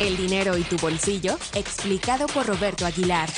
[0.00, 3.28] El dinero y tu bolsillo, explicado por Roberto Aguilar.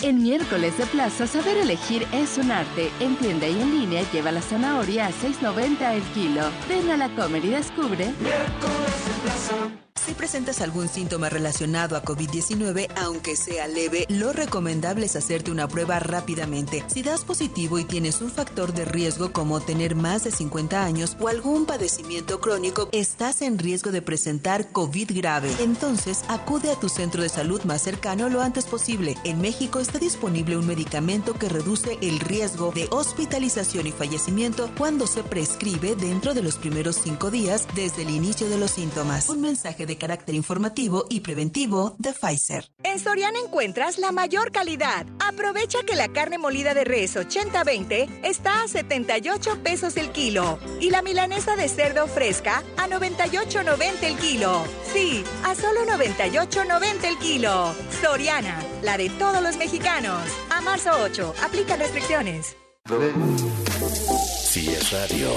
[0.00, 2.90] En miércoles de plaza, saber elegir es un arte.
[3.00, 6.42] En tienda y en línea lleva la zanahoria a 6.90 el kilo.
[6.68, 8.12] Ven a la comer y descubre.
[8.20, 9.83] Miércoles de.
[10.06, 15.66] Si presentas algún síntoma relacionado a COVID-19, aunque sea leve, lo recomendable es hacerte una
[15.66, 16.84] prueba rápidamente.
[16.88, 21.16] Si das positivo y tienes un factor de riesgo como tener más de 50 años
[21.20, 25.50] o algún padecimiento crónico, estás en riesgo de presentar COVID grave.
[25.60, 29.16] Entonces, acude a tu centro de salud más cercano lo antes posible.
[29.24, 35.06] En México está disponible un medicamento que reduce el riesgo de hospitalización y fallecimiento cuando
[35.06, 39.30] se prescribe dentro de los primeros cinco días desde el inicio de los síntomas.
[39.30, 42.70] Un mensaje de carácter informativo y preventivo de Pfizer.
[42.82, 45.06] En Soriana encuentras la mayor calidad.
[45.20, 50.90] Aprovecha que la carne molida de res 80-20 está a 78 pesos el kilo y
[50.90, 54.64] la milanesa de cerdo fresca a 98.90 el kilo.
[54.92, 57.74] Sí, a solo 98.90 el kilo.
[58.00, 60.22] Soriana, la de todos los mexicanos.
[60.50, 62.56] A marzo 8, aplica restricciones.
[64.26, 65.30] Si es radio,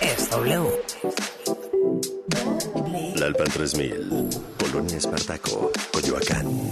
[0.00, 0.82] es W.
[3.16, 6.70] Lalpan 3000, Polonia Espartaco, Coyoacán.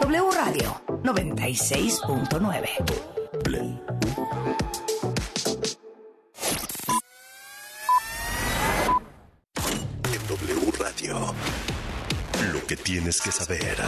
[0.00, 2.68] W Radio 96.9.
[10.04, 11.34] En W Radio,
[12.52, 13.78] lo que tienes que saber.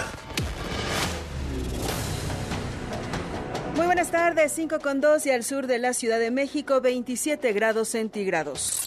[3.76, 7.52] Muy buenas tardes, 5 con 2 y al sur de la Ciudad de México, 27
[7.52, 8.81] grados centígrados.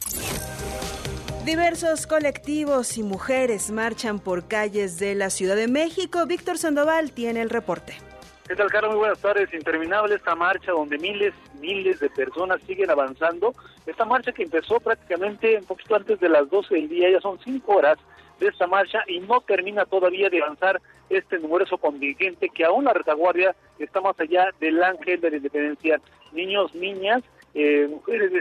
[1.45, 6.25] Diversos colectivos y mujeres marchan por calles de la Ciudad de México.
[6.25, 7.93] Víctor Sandoval tiene el reporte.
[8.47, 8.93] ¿Qué tal, Carlos?
[8.93, 9.53] Muy buenas tardes.
[9.53, 13.53] Interminable esta marcha donde miles, miles de personas siguen avanzando.
[13.85, 17.37] Esta marcha que empezó prácticamente un poquito antes de las 12 del día, ya son
[17.37, 17.99] 5 horas
[18.39, 22.93] de esta marcha y no termina todavía de avanzar este numeroso contingente que aún la
[22.93, 26.01] retaguardia está más allá del ángel de la independencia.
[26.31, 27.21] Niños, niñas,
[27.53, 28.31] eh, mujeres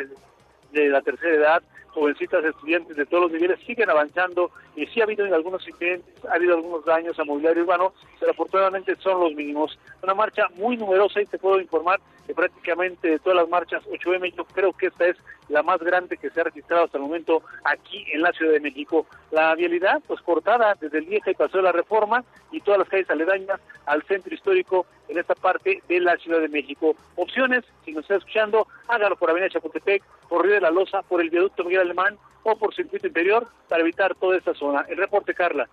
[0.72, 1.62] de, la tercera edad,
[1.94, 6.34] jovencitas estudiantes de todos los niveles siguen avanzando y sí ha habido algunos incidentes, ha
[6.34, 9.78] habido algunos daños a mobiliario urbano, pero afortunadamente son los mínimos.
[10.03, 14.34] Una marcha muy numerosa y te puedo informar que prácticamente de todas las marchas 8M
[14.34, 15.16] yo creo que esta es
[15.48, 18.60] la más grande que se ha registrado hasta el momento aquí en la Ciudad de
[18.60, 19.06] México.
[19.30, 22.88] La vialidad, pues cortada desde el vieja y pasó de la reforma y todas las
[22.88, 26.96] calles aledañas al centro histórico en esta parte de la Ciudad de México.
[27.16, 31.20] Opciones, si nos está escuchando, hágalo por Avenida Chapultepec, por Río de la Loza, por
[31.20, 34.84] el viaducto Miguel Alemán o por circuito interior para evitar toda esta zona.
[34.88, 35.68] El reporte, Carla.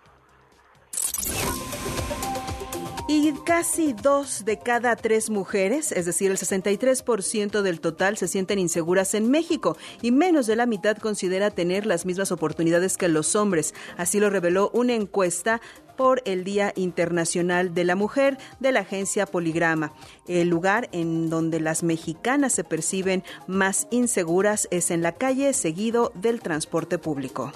[3.22, 8.58] Y casi dos de cada tres mujeres, es decir, el 63% del total, se sienten
[8.58, 13.36] inseguras en México y menos de la mitad considera tener las mismas oportunidades que los
[13.36, 13.74] hombres.
[13.96, 15.60] Así lo reveló una encuesta
[15.96, 19.92] por el Día Internacional de la Mujer de la agencia Poligrama.
[20.26, 26.10] El lugar en donde las mexicanas se perciben más inseguras es en la calle, seguido
[26.16, 27.52] del transporte público.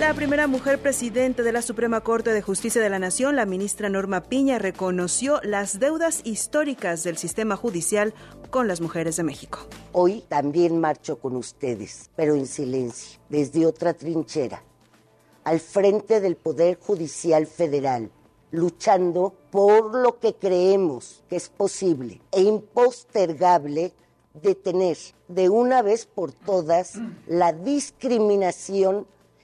[0.00, 3.88] La primera mujer presidente de la Suprema Corte de Justicia de la Nación, la ministra
[3.88, 8.12] Norma Piña, reconoció las deudas históricas del sistema judicial
[8.50, 9.60] con las mujeres de México.
[9.92, 14.64] Hoy también marcho con ustedes, pero en silencio, desde otra trinchera,
[15.44, 18.10] al frente del Poder Judicial Federal,
[18.50, 23.92] luchando por lo que creemos que es posible e impostergable
[24.34, 24.96] detener
[25.28, 29.06] de una vez por todas la discriminación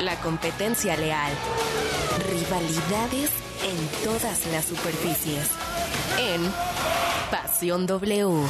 [0.00, 1.32] la competencia leal,
[2.28, 3.30] rivalidades
[3.64, 5.50] en todas las superficies.
[6.18, 6.52] En
[7.30, 8.46] Pasión W.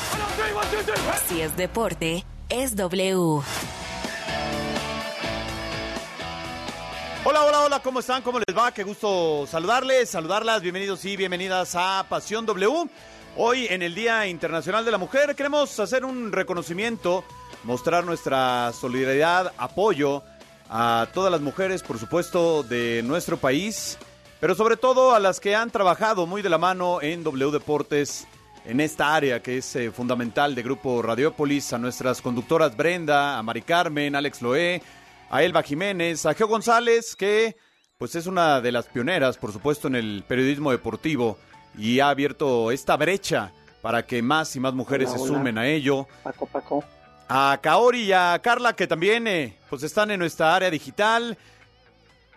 [1.29, 3.43] Si es deporte, es W.
[7.25, 8.23] Hola, hola, hola, ¿cómo están?
[8.23, 8.73] ¿Cómo les va?
[8.73, 10.63] Qué gusto saludarles, saludarlas.
[10.63, 12.89] Bienvenidos y bienvenidas a Pasión W.
[13.37, 17.25] Hoy en el Día Internacional de la Mujer queremos hacer un reconocimiento,
[17.65, 20.23] mostrar nuestra solidaridad, apoyo
[20.69, 23.99] a todas las mujeres, por supuesto, de nuestro país,
[24.41, 28.27] pero sobre todo a las que han trabajado muy de la mano en W Deportes
[28.65, 33.43] en esta área que es eh, fundamental de Grupo Radiopolis, a nuestras conductoras Brenda, a
[33.43, 34.83] Mari Carmen, Alex Loé,
[35.31, 37.57] a Elba Jiménez, a Geo González, que
[37.97, 41.39] pues es una de las pioneras, por supuesto, en el periodismo deportivo
[41.79, 43.53] y ha abierto esta brecha
[43.83, 46.07] para que más y más mujeres se sumen a ello.
[46.25, 46.85] Paco, Paco.
[47.28, 51.37] A Kaori y a Carla, que también eh, pues están en nuestra área digital.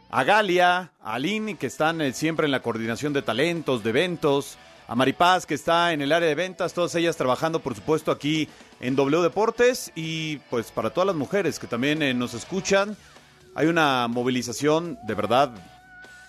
[0.09, 4.57] A Galia, a Aline, que están eh, siempre en la coordinación de talentos, de eventos.
[4.87, 8.49] A Maripaz, que está en el área de ventas, todas ellas trabajando, por supuesto, aquí
[8.79, 12.97] en W Deportes y pues para todas las mujeres que también eh, nos escuchan,
[13.53, 15.51] hay una movilización de verdad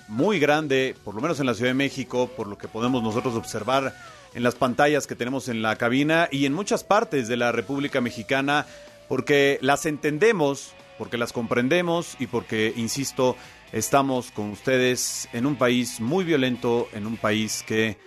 [0.08, 3.34] muy grande, por lo menos en la Ciudad de México, por lo que podemos nosotros
[3.34, 3.94] observar
[4.34, 8.00] en las pantallas que tenemos en la cabina y en muchas partes de la República
[8.00, 8.66] Mexicana,
[9.08, 13.36] porque las entendemos, porque las comprendemos y porque, insisto,
[13.72, 17.98] estamos con ustedes en un país muy violento, en un país que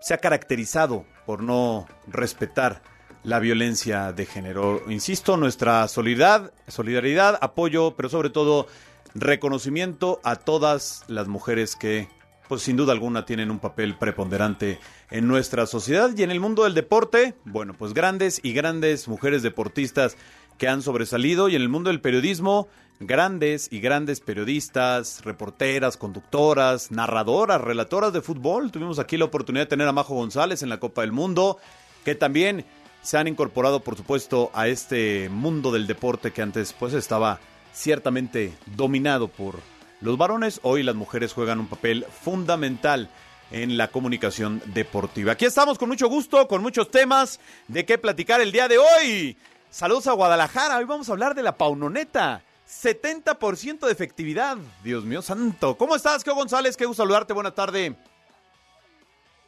[0.00, 2.82] se ha caracterizado por no respetar
[3.22, 4.82] la violencia de género.
[4.88, 8.66] Insisto, nuestra solidaridad, solidaridad, apoyo, pero sobre todo
[9.14, 12.08] reconocimiento a todas las mujeres que,
[12.50, 14.80] pues sin duda alguna, tienen un papel preponderante
[15.12, 17.36] en nuestra sociedad y en el mundo del deporte.
[17.44, 20.16] Bueno, pues grandes y grandes mujeres deportistas
[20.58, 22.66] que han sobresalido y en el mundo del periodismo,
[22.98, 28.72] grandes y grandes periodistas, reporteras, conductoras, narradoras, relatoras de fútbol.
[28.72, 31.58] Tuvimos aquí la oportunidad de tener a Majo González en la Copa del Mundo,
[32.04, 32.64] que también
[33.00, 37.38] se han incorporado, por supuesto, a este mundo del deporte que antes pues estaba
[37.72, 39.60] ciertamente dominado por
[40.00, 40.60] los varones.
[40.62, 43.08] Hoy las mujeres juegan un papel fundamental
[43.50, 45.32] en la comunicación deportiva.
[45.32, 49.36] Aquí estamos con mucho gusto, con muchos temas de qué platicar el día de hoy.
[49.70, 52.42] Saludos a Guadalajara, hoy vamos a hablar de la paunoneta.
[52.68, 54.56] 70% de efectividad.
[54.84, 55.76] Dios mío santo.
[55.76, 56.76] ¿Cómo estás, Keo González?
[56.76, 57.32] Qué gusto saludarte.
[57.32, 57.96] Buena tarde.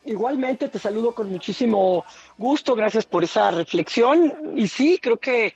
[0.04, 2.04] Igualmente te saludo con muchísimo
[2.36, 4.52] gusto, gracias por esa reflexión.
[4.56, 5.54] Y sí, creo que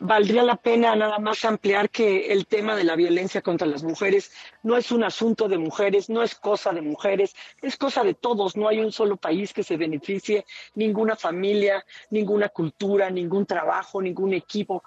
[0.00, 4.32] valdría la pena nada más ampliar que el tema de la violencia contra las mujeres
[4.62, 8.56] no es un asunto de mujeres, no es cosa de mujeres, es cosa de todos.
[8.56, 10.44] No hay un solo país que se beneficie,
[10.74, 14.82] ninguna familia, ninguna cultura, ningún trabajo, ningún equipo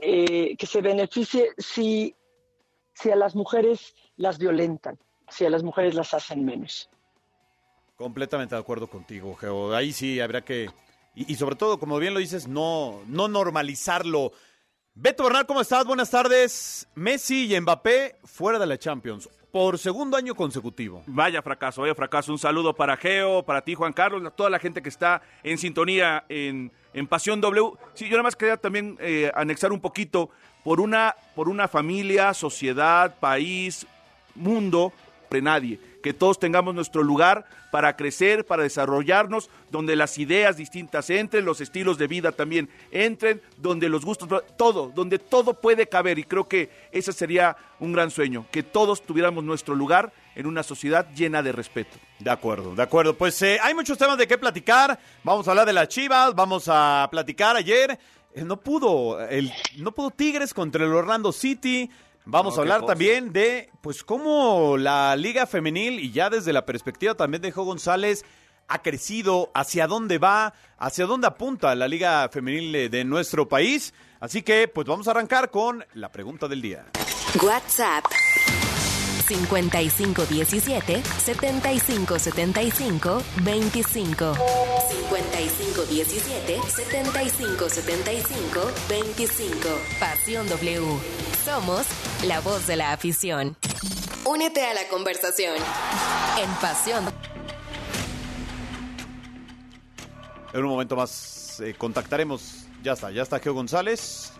[0.00, 2.14] eh, que se beneficie si,
[2.94, 4.98] si a las mujeres las violentan,
[5.28, 6.88] si a las mujeres las hacen menos.
[7.96, 9.74] Completamente de acuerdo contigo, Geo.
[9.74, 10.68] Ahí sí habrá que,
[11.14, 14.32] y, sobre todo, como bien lo dices, no, no normalizarlo.
[14.94, 15.86] Beto Bernal, ¿cómo estás?
[15.86, 16.86] Buenas tardes.
[16.94, 21.02] Messi y Mbappé fuera de la Champions por segundo año consecutivo.
[21.06, 22.30] Vaya fracaso, vaya fracaso.
[22.30, 26.26] Un saludo para Geo, para ti, Juan Carlos, toda la gente que está en sintonía
[26.28, 27.72] en, en Pasión W.
[27.94, 30.28] Sí, yo nada más quería también eh, anexar un poquito
[30.62, 33.86] por una, por una familia, sociedad, país,
[34.34, 34.92] mundo,
[35.30, 41.08] pre nadie que todos tengamos nuestro lugar para crecer, para desarrollarnos, donde las ideas distintas
[41.08, 46.18] entren, los estilos de vida también entren, donde los gustos, todo, donde todo puede caber.
[46.18, 50.62] Y creo que ese sería un gran sueño, que todos tuviéramos nuestro lugar en una
[50.62, 51.96] sociedad llena de respeto.
[52.18, 53.14] De acuerdo, de acuerdo.
[53.14, 54.98] Pues eh, hay muchos temas de qué platicar.
[55.24, 57.98] Vamos a hablar de las Chivas, vamos a platicar ayer.
[58.34, 59.18] Eh, no pudo,
[59.78, 61.90] no pudo Tigres contra el Orlando City.
[62.24, 67.14] Vamos a hablar también de, pues, cómo la Liga Femenil, y ya desde la perspectiva
[67.14, 68.24] también de Jo González,
[68.68, 73.92] ha crecido, hacia dónde va, hacia dónde apunta la Liga Femenil de nuestro país.
[74.20, 76.86] Así que, pues, vamos a arrancar con la pregunta del día.
[77.42, 78.04] WhatsApp
[79.26, 84.34] 5517 7575 25
[85.92, 89.68] 5517 7575 25
[90.00, 90.98] Pasión W.
[91.44, 91.86] Somos
[92.24, 93.56] la voz de la afición.
[94.24, 95.54] Únete a la conversación
[96.40, 97.04] en Pasión.
[100.54, 102.64] En un momento más eh, contactaremos.
[102.82, 104.32] Ya está, ya está Geo González.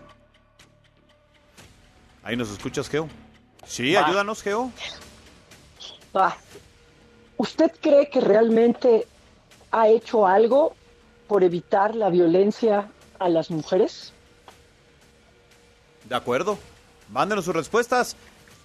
[2.23, 3.07] Ahí nos escuchas, Geo.
[3.67, 4.71] Sí, ayúdanos, Geo.
[7.37, 9.07] ¿Usted cree que realmente
[9.71, 10.75] ha hecho algo
[11.33, 14.13] por evitar la violencia a las mujeres?
[16.07, 16.59] De acuerdo.
[17.09, 18.15] Mándenos sus respuestas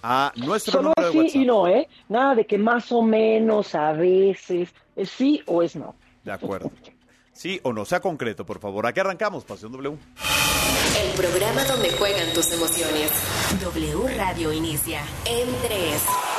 [0.03, 1.89] a nuestro Solo número de sí y no, ¿eh?
[2.09, 5.95] Nada de que más o menos a veces es sí o es no.
[6.23, 6.69] De acuerdo.
[7.33, 8.85] Sí o no, sea concreto, por favor.
[8.85, 9.97] Aquí arrancamos, Pasión W.
[11.03, 13.11] El programa donde juegan tus emociones.
[13.63, 16.38] W Radio inicia en 3.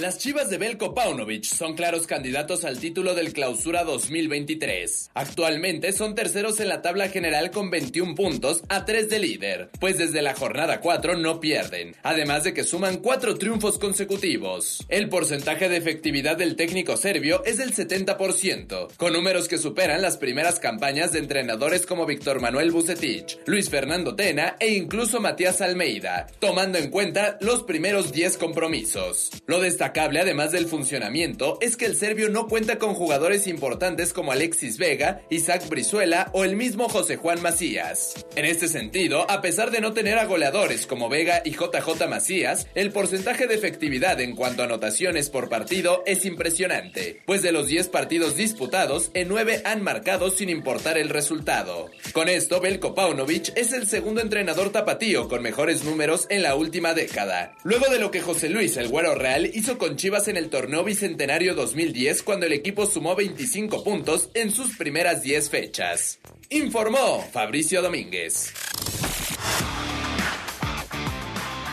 [0.00, 5.10] Las Chivas de Belko Paunovic son claros candidatos al título del Clausura 2023.
[5.12, 9.98] Actualmente son terceros en la tabla general con 21 puntos a 3 de líder, pues
[9.98, 14.86] desde la jornada 4 no pierden, además de que suman 4 triunfos consecutivos.
[14.88, 20.16] El porcentaje de efectividad del técnico serbio es del 70%, con números que superan las
[20.16, 26.26] primeras campañas de entrenadores como Víctor Manuel Bucetich, Luis Fernando Tena e incluso Matías Almeida,
[26.38, 29.30] tomando en cuenta los primeros 10 compromisos.
[29.44, 29.60] Lo
[29.98, 35.22] además del funcionamiento, es que el serbio no cuenta con jugadores importantes como Alexis Vega,
[35.30, 38.26] Isaac Brizuela o el mismo José Juan Macías.
[38.36, 42.66] En este sentido, a pesar de no tener a goleadores como Vega y JJ Macías,
[42.74, 47.66] el porcentaje de efectividad en cuanto a anotaciones por partido es impresionante, pues de los
[47.66, 51.90] 10 partidos disputados, en 9 han marcado sin importar el resultado.
[52.12, 56.94] Con esto, Belko Paunovic es el segundo entrenador tapatío con mejores números en la última
[56.94, 57.56] década.
[57.64, 60.82] Luego de lo que José Luis El Güero Real hizo con Chivas en el torneo
[60.84, 66.18] bicentenario 2010 cuando el equipo sumó 25 puntos en sus primeras 10 fechas.
[66.48, 68.52] Informó Fabricio Domínguez.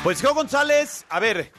[0.04, 1.52] Pues Geo González, a ver,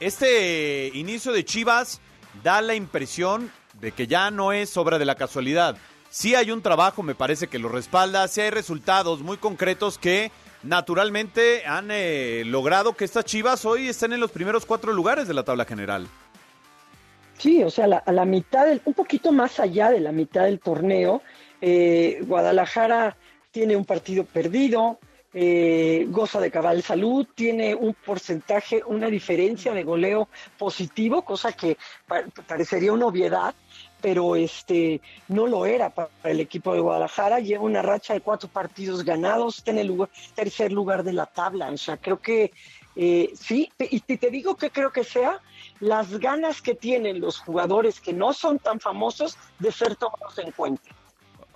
[0.00, 2.00] este inicio de Chivas
[2.42, 5.76] da la impresión de que ya no es obra de la casualidad.
[6.10, 10.30] Sí hay un trabajo, me parece que lo respalda, sí hay resultados muy concretos que
[10.66, 15.34] naturalmente han eh, logrado que estas Chivas hoy estén en los primeros cuatro lugares de
[15.34, 16.06] la tabla general.
[17.38, 20.44] Sí, o sea, la, a la mitad, del, un poquito más allá de la mitad
[20.44, 21.22] del torneo,
[21.60, 23.16] eh, Guadalajara
[23.50, 24.98] tiene un partido perdido,
[25.34, 31.76] eh, goza de cabal salud, tiene un porcentaje, una diferencia de goleo positivo, cosa que
[32.06, 33.54] pa parecería una obviedad,
[34.06, 37.40] pero este no lo era para el equipo de Guadalajara.
[37.40, 41.26] Lleva una racha de cuatro partidos ganados, está en el lugar, tercer lugar de la
[41.26, 41.70] tabla.
[41.70, 42.52] O sea, creo que
[42.94, 45.40] eh, sí, y te, digo que creo que sea
[45.80, 50.52] las ganas que tienen los jugadores que no son tan famosos de ser tomados en
[50.52, 50.88] cuenta.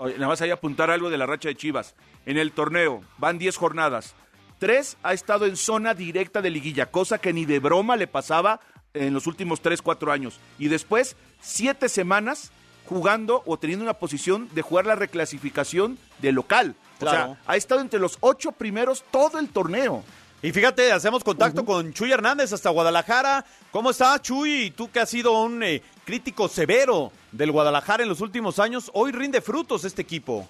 [0.01, 1.95] Nada más hay apuntar algo de la racha de Chivas.
[2.27, 4.17] En el torneo van 10 jornadas.
[4.59, 8.59] Tres ha estado en zona directa de liguilla, cosa que ni de broma le pasaba
[8.95, 10.39] en los últimos 3, 4 años.
[10.59, 12.51] Y después, siete semanas
[12.87, 16.75] jugando o teniendo una posición de jugar la reclasificación de local.
[16.99, 17.33] Claro.
[17.33, 20.03] O sea, ha estado entre los ocho primeros todo el torneo.
[20.43, 21.67] Y fíjate, hacemos contacto uh -huh.
[21.67, 23.45] con Chuy Hernández hasta Guadalajara.
[23.71, 24.73] ¿Cómo estás, Chuy?
[24.75, 29.13] Tú que has sido un eh, crítico severo del Guadalajara en los últimos años, hoy
[29.13, 30.49] rinde frutos este equipo.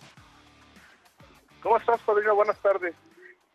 [1.62, 2.34] ¿Cómo estás, Padrino?
[2.34, 2.94] Buenas tardes.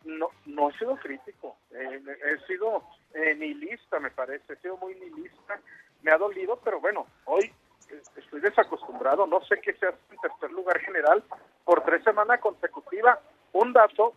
[0.04, 2.00] No, no he sido crítico, eh,
[2.30, 2.84] he sido
[3.14, 5.60] eh, nihilista, me parece, he sido muy nihilista.
[6.02, 7.50] Me ha dolido, pero bueno, hoy
[8.16, 11.22] estoy desacostumbrado, no sé qué se hace en tercer lugar general
[11.64, 13.18] por tres semanas consecutivas.
[13.52, 14.14] Un dato,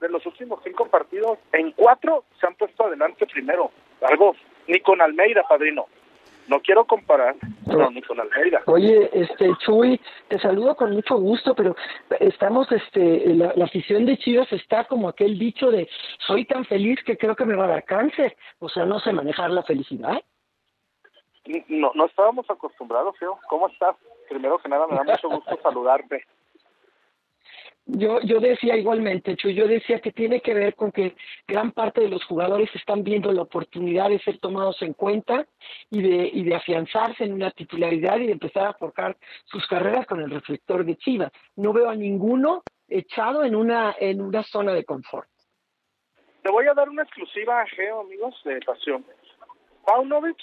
[0.00, 3.70] de los últimos cinco partidos, en cuatro se han puesto adelante primero.
[4.02, 5.86] Algo, ni con Almeida, padrino.
[6.48, 7.36] No quiero comparar,
[7.66, 8.62] pero ni con Almeida.
[8.66, 11.76] Oye, este Chuy, te saludo con mucho gusto, pero
[12.20, 15.88] estamos, este, la, la afición de Chivas está como aquel dicho de
[16.26, 18.34] soy tan feliz que creo que me va a dar cáncer.
[18.60, 20.22] O sea, no sé manejar la felicidad.
[21.68, 23.38] No, no estábamos acostumbrados, Feo.
[23.48, 23.96] ¿Cómo estás?
[24.28, 26.24] Primero que nada, me da mucho gusto saludarte.
[27.90, 31.16] Yo, yo decía igualmente, yo decía que tiene que ver con que
[31.46, 35.46] gran parte de los jugadores están viendo la oportunidad de ser tomados en cuenta
[35.88, 39.16] y de, y de afianzarse en una titularidad y de empezar a forjar
[39.46, 41.32] sus carreras con el reflector de Chivas.
[41.56, 45.30] No veo a ninguno echado en una, en una zona de confort.
[46.42, 49.02] Te voy a dar una exclusiva, Geo, amigos de Pasión.
[49.86, 50.36] Paunovic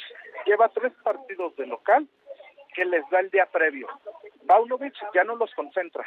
[0.47, 2.07] lleva tres partidos de local
[2.73, 3.87] que les da el día previo.
[4.47, 6.03] Paunovic ya no los concentra.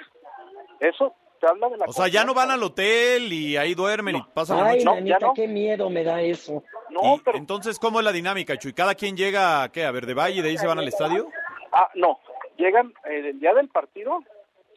[0.81, 4.15] Eso te habla de la O sea, ya no van al hotel y ahí duermen
[4.15, 4.19] no.
[4.21, 5.01] y pasan la Ay, noche.
[5.03, 5.35] no, no.
[5.35, 6.63] qué miedo me da eso.
[6.91, 7.39] No, y, pero...
[7.39, 8.73] Entonces, ¿cómo es la dinámica, Chuy?
[8.73, 11.29] ¿Cada quien llega, qué, a Verde Valle y de ahí se van al estadio?
[11.73, 12.19] Ah, no.
[12.57, 14.21] Llegan eh, el día del partido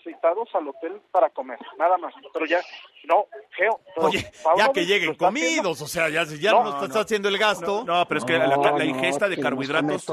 [0.03, 2.13] citados al hotel para comer, nada más.
[2.34, 2.60] Pero ya,
[3.05, 3.79] no, Geo.
[3.98, 7.84] Oye, ya que lleguen comidos, o sea, ya, ya no, no, está haciendo el gasto.
[7.86, 10.08] No, pero es que la, la, ingesta de carbohidratos.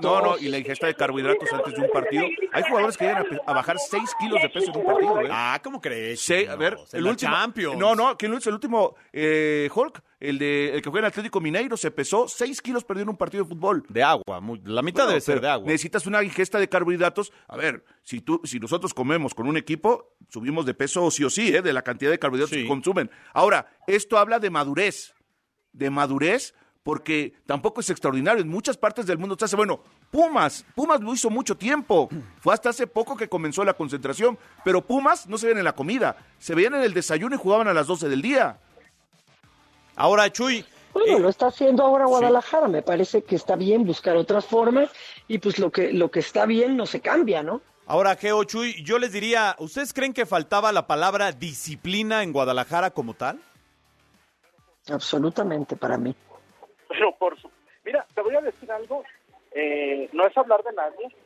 [0.00, 2.26] no, no, y la ingesta de carbohidratos antes de un partido.
[2.52, 5.28] Hay jugadores que llegan a, a bajar 6 kilos de peso en un partido, ¿eh?
[5.30, 6.20] Ah, ¿cómo crees?
[6.20, 7.32] Sí, a ver, el último.
[7.32, 7.76] Champions.
[7.76, 11.40] No, no, que el, el último eh, Hulk el de el que juega en Atlético
[11.40, 13.84] Mineiro, se pesó 6 kilos perdiendo un partido de fútbol.
[13.88, 15.66] De agua, la mitad debe ser de agua.
[15.66, 17.32] Necesitas una ingesta de carbohidratos.
[17.48, 21.30] A ver, si tú, si nosotros comemos con un equipo, subimos de peso sí o
[21.30, 21.60] sí, ¿eh?
[21.60, 23.10] de la cantidad de carbohidratos que consumen.
[23.34, 25.12] Ahora, esto habla de madurez,
[25.72, 28.42] de madurez porque tampoco es extraordinario.
[28.42, 32.08] En muchas partes del mundo se hace, bueno, Pumas, Pumas lo hizo mucho tiempo.
[32.40, 35.74] Fue hasta hace poco que comenzó la concentración, pero Pumas no se ven en la
[35.74, 38.60] comida, se veían en el desayuno y jugaban a las 12 del día.
[39.96, 40.64] Ahora, Chuy.
[40.92, 42.68] Bueno, lo está haciendo ahora Guadalajara.
[42.68, 44.90] Me parece que está bien buscar otras formas
[45.26, 47.62] y pues lo que, lo que está bien no se cambia, ¿no?
[47.86, 52.90] Ahora, Geo Chuy, yo les diría, ¿ustedes creen que faltaba la palabra disciplina en Guadalajara
[52.90, 53.40] como tal?
[54.88, 56.14] Absolutamente para mí.
[56.88, 57.50] Pero por su...
[57.84, 59.02] Mira, te voy a decir algo,
[59.52, 61.16] eh, no es hablar de nadie,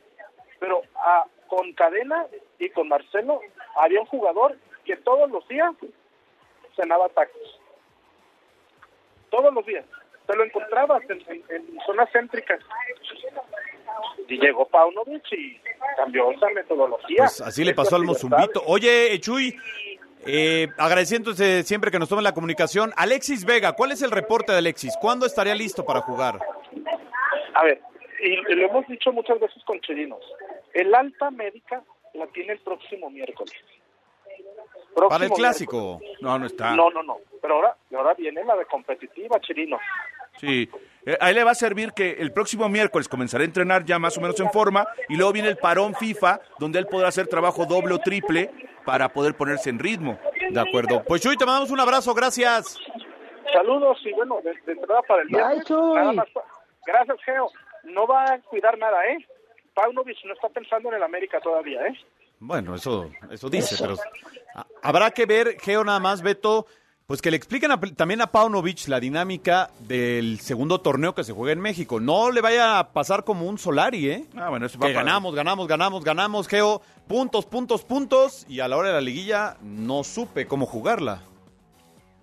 [0.59, 2.25] pero a, con Cadena
[2.59, 3.41] y con Marcelo
[3.79, 5.73] había un jugador que todos los días
[6.75, 7.56] cenaba tacos.
[9.29, 9.85] Todos los días.
[10.25, 12.59] Te lo encontrabas en, zonas céntricas.
[14.27, 15.59] Y llegó Paunovic y
[15.95, 17.17] cambió esa metodología.
[17.19, 18.61] Pues así le pasó al Mozumbito.
[18.65, 19.55] Oye, Chuy,
[20.25, 22.91] eh, agradeciéndose siempre que nos tomen la comunicación.
[22.97, 24.97] Alexis Vega, ¿cuál es el reporte de Alexis?
[24.99, 26.39] ¿Cuándo estaría listo para jugar?
[27.53, 27.81] A ver,
[28.21, 30.21] y lo hemos dicho muchas veces con Chirinos.
[30.73, 31.81] El alta médica
[32.13, 33.55] la tiene el próximo miércoles.
[35.09, 35.99] Para el clásico.
[36.21, 36.75] No, no está.
[36.75, 37.17] No, no, no.
[37.41, 39.77] Pero ahora, ahora viene la de competitiva, Chirino.
[40.37, 40.69] Sí,
[41.05, 44.17] eh, ahí le va a servir que el próximo miércoles comenzará a entrenar ya más
[44.17, 47.65] o menos en forma y luego viene el parón FIFA donde él podrá hacer trabajo
[47.65, 48.51] doble o triple
[48.85, 50.19] para poder ponerse en ritmo.
[50.49, 51.03] De acuerdo.
[51.05, 52.77] Pues Chuy, te mandamos un abrazo, gracias.
[53.53, 55.49] Saludos y bueno, de, entrada para el día.
[56.85, 57.49] gracias, Geo.
[57.83, 59.25] No va a cuidar nada, ¿eh?
[59.73, 61.97] Paunovic no está pensando en el América todavía, ¿eh?
[62.39, 63.95] Bueno, eso, eso dice, pero
[64.83, 66.67] habrá que ver, Geo, nada más, Beto,
[67.07, 71.53] pues que le expliquen también a Paunovic la dinámica del segundo torneo que se juega
[71.53, 72.01] en México.
[72.01, 74.25] No le vaya a pasar como un Solari, ¿eh?
[74.35, 76.81] Ah, bueno, eso que ganamos, ganamos, ganamos, ganamos, Geo.
[77.07, 78.45] Puntos, puntos, puntos.
[78.49, 81.21] Y a la hora de la liguilla no supe cómo jugarla.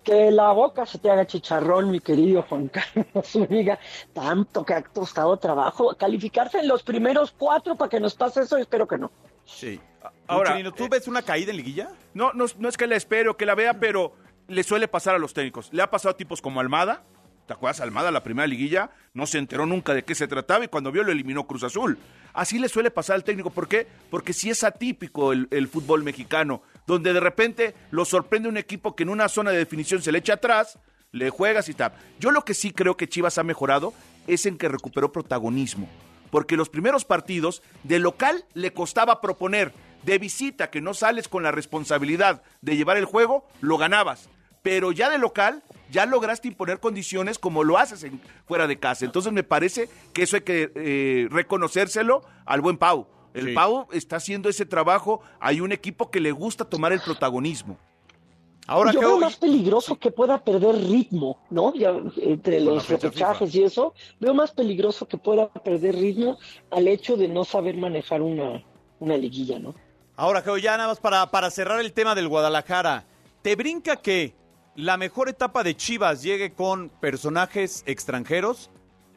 [0.03, 3.79] Que la boca se te haga chicharrón, mi querido Juan Carlos Zúñiga.
[4.13, 8.55] Tanto que ha costado trabajo calificarse en los primeros cuatro para que nos pase eso.
[8.57, 9.09] Espero que no.
[9.45, 9.79] Sí.
[10.27, 11.89] Ahora, ¿tú ves una caída en liguilla?
[12.13, 14.15] No, no, no es que la espero, que la vea, pero
[14.47, 15.69] le suele pasar a los técnicos.
[15.71, 17.03] Le ha pasado a tipos como Almada.
[17.47, 17.79] ¿Te acuerdas?
[17.79, 21.03] Almada, la primera liguilla, no se enteró nunca de qué se trataba y cuando vio
[21.03, 21.99] lo eliminó Cruz Azul.
[22.33, 23.51] Así le suele pasar al técnico.
[23.51, 23.87] ¿Por qué?
[24.09, 28.95] Porque sí es atípico el, el fútbol mexicano, donde de repente lo sorprende un equipo
[28.95, 30.79] que en una zona de definición se le echa atrás,
[31.11, 31.93] le juegas y tal.
[32.19, 33.93] Yo lo que sí creo que Chivas ha mejorado
[34.25, 35.87] es en que recuperó protagonismo.
[36.31, 39.71] Porque los primeros partidos, de local le costaba proponer,
[40.05, 44.29] de visita, que no sales con la responsabilidad de llevar el juego, lo ganabas
[44.65, 49.05] pero ya de local ya lograste imponer condiciones como lo haces en, fuera de casa.
[49.05, 53.05] Entonces me parece que eso hay que eh, reconocérselo al buen Pau.
[53.35, 57.77] El Pau está haciendo ese trabajo, hay un equipo que le gusta tomar el protagonismo.
[58.65, 61.71] Ahora Yo veo más peligroso que pueda perder ritmo, ¿no?
[62.17, 66.39] entre los repechajes y eso, veo más peligroso que pueda perder ritmo
[66.71, 68.63] al hecho de no saber manejar una,
[68.99, 69.75] una liguilla, ¿no?
[70.17, 73.03] Ahora, Geo, ya nada más para, para cerrar el tema del Guadalajara,
[73.41, 74.33] ¿te brinca que
[74.75, 78.69] la mejor etapa de Chivas llegue con personajes extranjeros,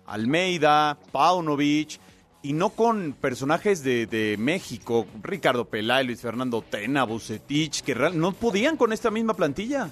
[0.07, 2.01] Almeida, Paunovic,
[2.43, 8.77] y no con personajes de, México, Ricardo Pelay, Luis Fernando Tena, Bucetich, que no podían
[8.77, 9.91] con esta misma plantilla.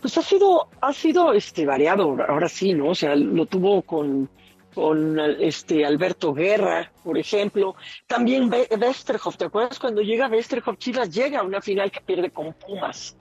[0.00, 2.88] Pues ha sido, ha sido este variado, ahora sí, ¿no?
[2.88, 4.28] O sea, lo tuvo con,
[4.74, 7.74] con este Alberto Guerra, por ejemplo.
[8.06, 10.78] También Westerhoff, ¿te acuerdas cuando llega Westerhoff?
[10.78, 13.16] Chivas llega a una final que pierde con Pumas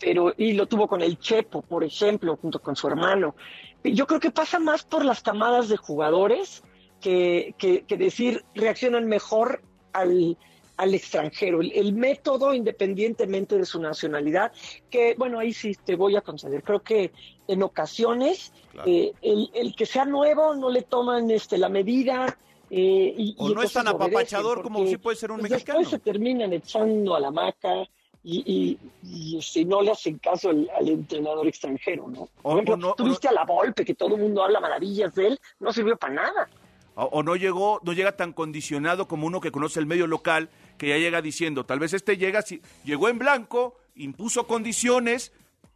[0.00, 3.36] pero y lo tuvo con el Chepo, por ejemplo, junto con su hermano.
[3.84, 6.62] Yo creo que pasa más por las camadas de jugadores
[7.00, 10.36] que, que, decir reaccionan mejor al,
[10.80, 11.60] al extranjero.
[11.60, 14.50] El, método, independientemente de su nacionalidad,
[14.88, 16.62] que bueno, ahí sí te voy a conceder.
[16.62, 17.12] Creo que
[17.46, 18.52] en ocasiones
[18.86, 22.34] eh, el, el, que sea nuevo no le toman este, la medida.
[22.70, 25.80] Eh, y, o no es tan apapachador como si puede ser un pues, mexicano.
[25.80, 27.86] Después se terminan echando a la maca
[28.22, 32.28] y, y, si no le hacen caso al, entrenador extranjero, ¿no?
[32.40, 35.72] Por ejemplo, tuviste a la Volpe, que todo el mundo habla maravillas de él, no
[35.74, 36.48] sirvió para nada.
[36.94, 40.88] O, no llegó, no llega tan condicionado como uno que conoce el medio local, que
[40.88, 45.30] ya llega diciendo, tal vez este llega, si, llegó en blanco, impuso condiciones,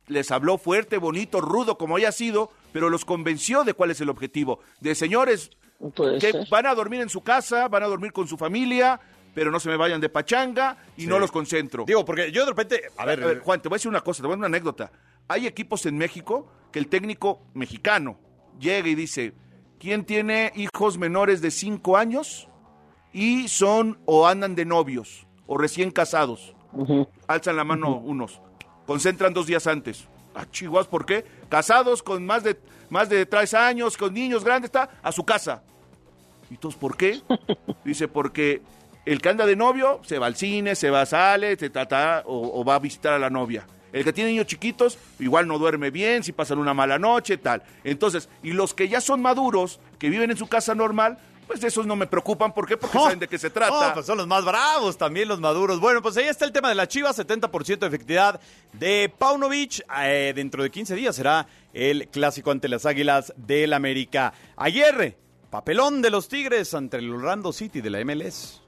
[0.06, 4.08] les habló fuerte, bonito, rudo, como haya sido, pero los convenció de cuál es el
[4.08, 4.60] objetivo.
[4.80, 5.50] De señores,
[6.18, 8.98] que van a dormir en su casa, van a dormir con su familia,
[9.34, 11.84] pero no se me vayan de pachanga y no los concentro.
[11.86, 14.26] Digo, porque yo de repente, a ver, Juan, te voy a decir una cosa, te
[14.26, 14.90] voy a dar una anécdota.
[15.28, 18.18] hay equipos en México que el técnico mexicano
[18.58, 19.34] llega y dice,
[19.78, 22.48] ¿quién tiene hijos menores de 5 años
[23.14, 26.54] y son o andan de novios o recién casados?
[27.28, 28.40] Alzan la mano unos,
[28.86, 30.08] concentran dos días antes.
[30.34, 31.24] Ah, chihuas, ¿por qué?
[31.48, 32.58] Casados con más de,
[32.90, 35.62] más de tres años, con niños grandes, está a su casa.
[36.50, 37.22] ¿Y todos por qué?
[37.84, 38.60] Dice, porque
[39.06, 42.24] el que anda de novio se va al cine, se va a sale, se trata
[42.26, 43.64] o, o va a visitar a la novia.
[43.92, 47.62] El que tiene niños chiquitos, igual no duerme bien, si pasan una mala noche, tal.
[47.84, 51.86] Entonces, y los que ya son maduros, que viven en su casa normal, pues esos
[51.86, 52.52] no me preocupan.
[52.52, 52.76] ¿Por qué?
[52.76, 53.90] Porque saben de qué se trata.
[53.90, 55.80] Oh, pues son los más bravos también, los maduros.
[55.80, 58.40] Bueno, pues ahí está el tema de la Chivas, 70% de efectividad
[58.72, 59.84] de Paunovic.
[60.02, 64.32] Eh, dentro de 15 días será el clásico ante las Águilas del América.
[64.56, 65.16] Ayer,
[65.50, 68.63] papelón de los Tigres ante el Orlando City de la MLS.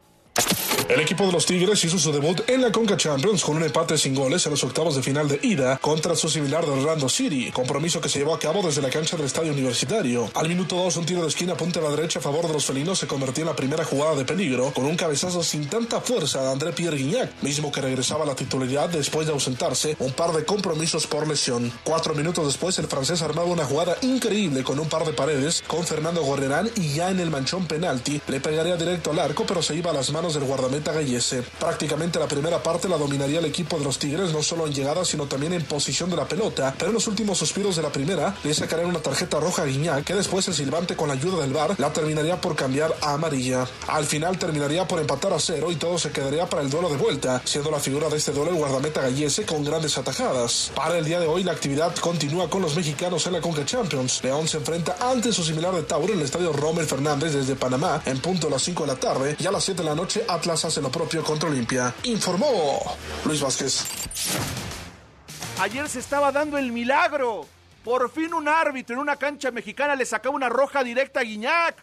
[0.89, 3.99] El equipo de los Tigres hizo su debut en la Conca Champions con un empate
[3.99, 7.51] sin goles en los octavos de final de ida contra su similar de Orlando City,
[7.51, 10.31] compromiso que se llevó a cabo desde la cancha del estadio universitario.
[10.35, 12.65] Al minuto 2, un tiro de esquina punta a la derecha a favor de los
[12.65, 16.41] felinos se convirtió en la primera jugada de peligro con un cabezazo sin tanta fuerza
[16.43, 20.31] de André Pierre Guignac, mismo que regresaba a la titularidad después de ausentarse un par
[20.35, 21.73] de compromisos por lesión.
[21.83, 25.85] Cuatro minutos después, el francés armaba una jugada increíble con un par de paredes con
[25.85, 29.75] Fernando Gorrerán y ya en el manchón penalti le pegaría directo al arco, pero se
[29.75, 31.43] iba a las manos del guardameta Gallese.
[31.59, 35.05] Prácticamente la primera parte la dominaría el equipo de los Tigres, no solo en llegada,
[35.05, 38.35] sino también en posición de la pelota, pero en los últimos suspiros de la primera
[38.45, 41.53] le sacarían una tarjeta roja a Guiñac, que después el silbante con la ayuda del
[41.53, 43.67] VAR la terminaría por cambiar a amarilla.
[43.89, 46.97] Al final terminaría por empatar a cero y todo se quedaría para el duelo de
[46.97, 50.73] vuelta, siendo la figura de este duelo el guardameta Gallese con grandes atajadas.
[50.75, 54.23] Para el día de hoy la actividad continúa con los mexicanos en la Conca Champions.
[54.23, 58.03] León se enfrenta ante su similar de Tauro en el estadio Rommel Fernández desde Panamá
[58.05, 60.25] en punto a las 5 de la tarde y a las 7 de la noche
[60.29, 61.95] Atlas hace lo propio contra Olimpia.
[62.05, 62.81] Informó
[63.25, 63.85] Luis Vázquez.
[65.61, 67.47] Ayer se estaba dando el milagro.
[67.85, 71.77] Por fin un árbitro en una cancha mexicana le sacaba una roja directa a Guiñac.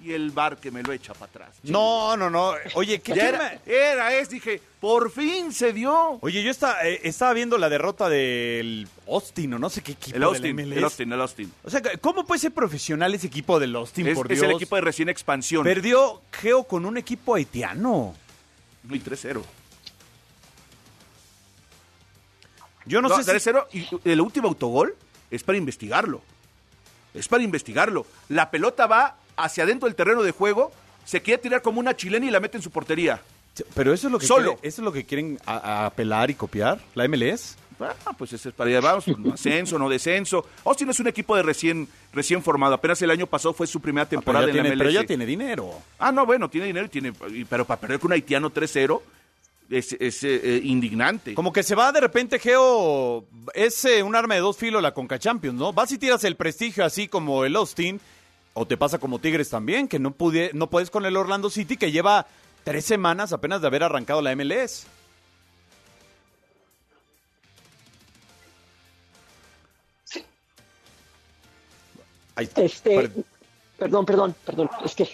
[0.00, 1.56] Y el bar que me lo echa para atrás.
[1.64, 2.52] No, no, no.
[2.74, 6.18] Oye, ¿qué Ya era, era, es, dije, por fin se dio.
[6.20, 10.14] Oye, yo estaba, eh, estaba viendo la derrota del Austin, o no sé qué equipo
[10.14, 10.76] El de la Austin, MLS.
[10.76, 11.52] el Austin, el Austin.
[11.64, 14.48] O sea, ¿cómo puede ser profesional ese equipo del Austin, Es, por es Dios?
[14.48, 15.64] el equipo de recién expansión.
[15.64, 18.14] Perdió Geo con un equipo haitiano.
[18.84, 19.42] Y 3-0.
[22.86, 23.50] Yo no, No, sé si...
[23.50, 23.66] 3-0
[24.04, 24.94] y el último autogol
[25.30, 26.22] es para investigarlo.
[27.14, 28.06] Es para investigarlo.
[28.28, 30.72] La pelota va hacia adentro del terreno de juego,
[31.04, 33.20] se quiere tirar como una chilena y la mete en su portería.
[33.74, 34.54] Pero eso es lo que Solo.
[34.54, 37.56] quiere- eso es lo que quieren a- a apelar y copiar, la MLS.
[37.80, 40.46] Ah, pues ese es para allá vamos, no ascenso, no descenso.
[40.64, 42.74] Austin es un equipo de recién, recién formado.
[42.74, 44.78] Apenas el año pasado fue su primera Pero temporada en la tiene, MLS.
[44.78, 45.72] pero ya tiene dinero.
[45.98, 47.12] Ah, no, bueno, tiene dinero y tiene.
[47.48, 49.00] Pero para perder con un haitiano 3-0
[49.70, 51.34] es, es, eh, eh, indignante.
[51.34, 54.92] Como que se va de repente, Geo, es eh, un arma de dos filos la
[54.94, 55.72] Conca Champions, ¿no?
[55.72, 58.00] Vas y tiras el prestigio así como el Austin,
[58.54, 61.76] o te pasa como Tigres también, que no, pude, no puedes con el Orlando City,
[61.76, 62.26] que lleva
[62.64, 64.86] tres semanas apenas de haber arrancado la MLS.
[72.38, 73.10] Ahí- Este, per-
[73.78, 75.08] perdón, perdón, perdón, es que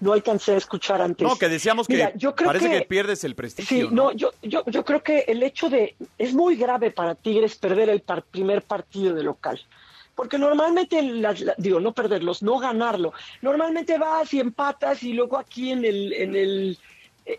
[0.00, 1.26] no alcancé a escuchar antes.
[1.26, 2.82] no, que decíamos que Mira, yo creo parece que...
[2.82, 3.88] pierdes el prestigio.
[3.88, 5.96] Sí, no, yo, yo, yo creo que el hecho de...
[6.16, 9.60] Es muy grave para Tigres perder el par- primer partido de local.
[10.14, 13.12] Porque normalmente, las- la- digo, no perderlos, no ganarlo.
[13.42, 16.78] Normalmente vas y empatas y luego aquí en el, en el,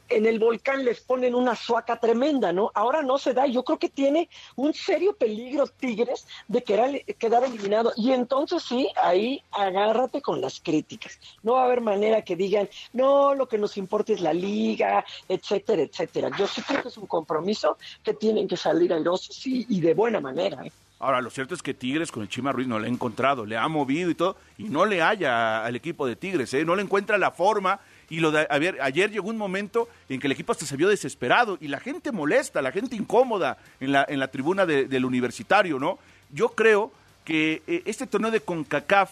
[0.09, 2.71] en el volcán les ponen una suaca tremenda, ¿no?
[2.73, 3.45] Ahora no se da.
[3.47, 7.91] Yo creo que tiene un serio peligro Tigres de quedar, quedar eliminado.
[7.95, 11.19] Y entonces sí, ahí agárrate con las críticas.
[11.43, 15.03] No va a haber manera que digan, no, lo que nos importa es la liga,
[15.27, 16.29] etcétera, etcétera.
[16.37, 19.93] Yo sí creo que es un compromiso que tienen que salir airosos y, y de
[19.93, 20.65] buena manera.
[20.65, 20.71] ¿eh?
[21.01, 23.57] Ahora, lo cierto es que Tigres con el Chima Ruiz no le ha encontrado, le
[23.57, 26.63] ha movido y todo, y no le haya al equipo de Tigres, ¿eh?
[26.63, 27.79] no le encuentra la forma.
[28.11, 28.45] Y lo de,
[28.81, 32.11] ayer llegó un momento en que el equipo hasta se vio desesperado y la gente
[32.11, 35.97] molesta, la gente incómoda en la, en la tribuna de- del universitario, ¿no?
[36.29, 36.91] Yo creo
[37.23, 39.11] que eh, este torneo de CONCACAF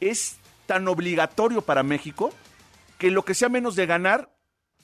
[0.00, 2.32] es tan obligatorio para México
[2.98, 4.28] que lo que sea menos de ganar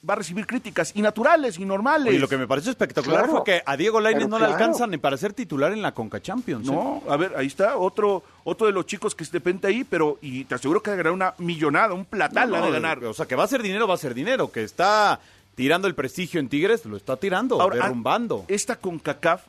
[0.08, 2.08] va a recibir críticas y naturales y normales.
[2.10, 3.32] Oye, lo que me pareció espectacular Claro.
[3.38, 6.20] fue que a Diego Lainez no le alcanzan ni para ser titular en la Conca
[6.20, 6.68] Champions.
[6.68, 6.72] ¿eh?
[6.72, 10.18] No, a ver, ahí está otro otro de los chicos que se depende ahí, pero
[10.20, 12.74] y te aseguro que va a ganar una millonada, un platal la No, de no,
[12.82, 13.04] ganar.
[13.04, 14.52] O sea, que va a ser dinero, va a ser dinero.
[14.52, 15.20] Que está
[15.54, 18.44] tirando el prestigio en Tigres, lo está tirando, Ahora, derrumbando.
[18.48, 19.42] Esta CONCACAF,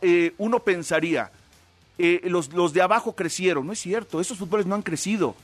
[0.00, 1.30] eh, uno pensaría,
[1.98, 5.34] eh, los, los de abajo crecieron, no es cierto, esos fútboles no han crecido,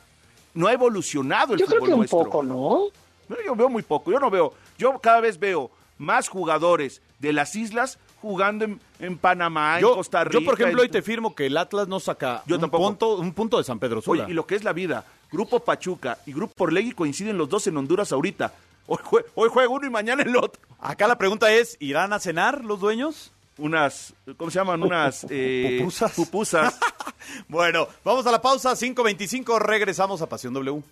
[0.54, 2.18] no ha evolucionado el Yo creo fútbol que un nuestro.
[2.20, 2.84] poco, ¿no?
[3.46, 7.54] Yo veo muy poco, yo no veo, yo cada vez veo más jugadores de las
[7.54, 10.38] islas jugando en, en Panamá, Yo, en Costa Rica.
[10.38, 12.84] yo, por ejemplo, en- hoy te firmo que el Atlas no saca Yo un, tampoco.
[12.86, 14.24] punto, un punto de San Pedro Sula.
[14.24, 17.66] Oye, y lo que es la vida, Grupo Pachuca y Grupo Orlegui coinciden los dos
[17.66, 18.52] en Honduras ahorita.
[18.86, 20.60] Hoy, jue- hoy juega uno y mañana el otro.
[20.80, 23.32] Acá la pregunta es, ¿irán a cenar los dueños?
[23.58, 24.82] Unas, ¿cómo se llaman?
[24.82, 26.12] Unas eh, Pupusas.
[26.12, 26.78] pupusas.
[27.48, 30.82] Bueno, vamos a la pausa, 5.25, regresamos a Pasión W.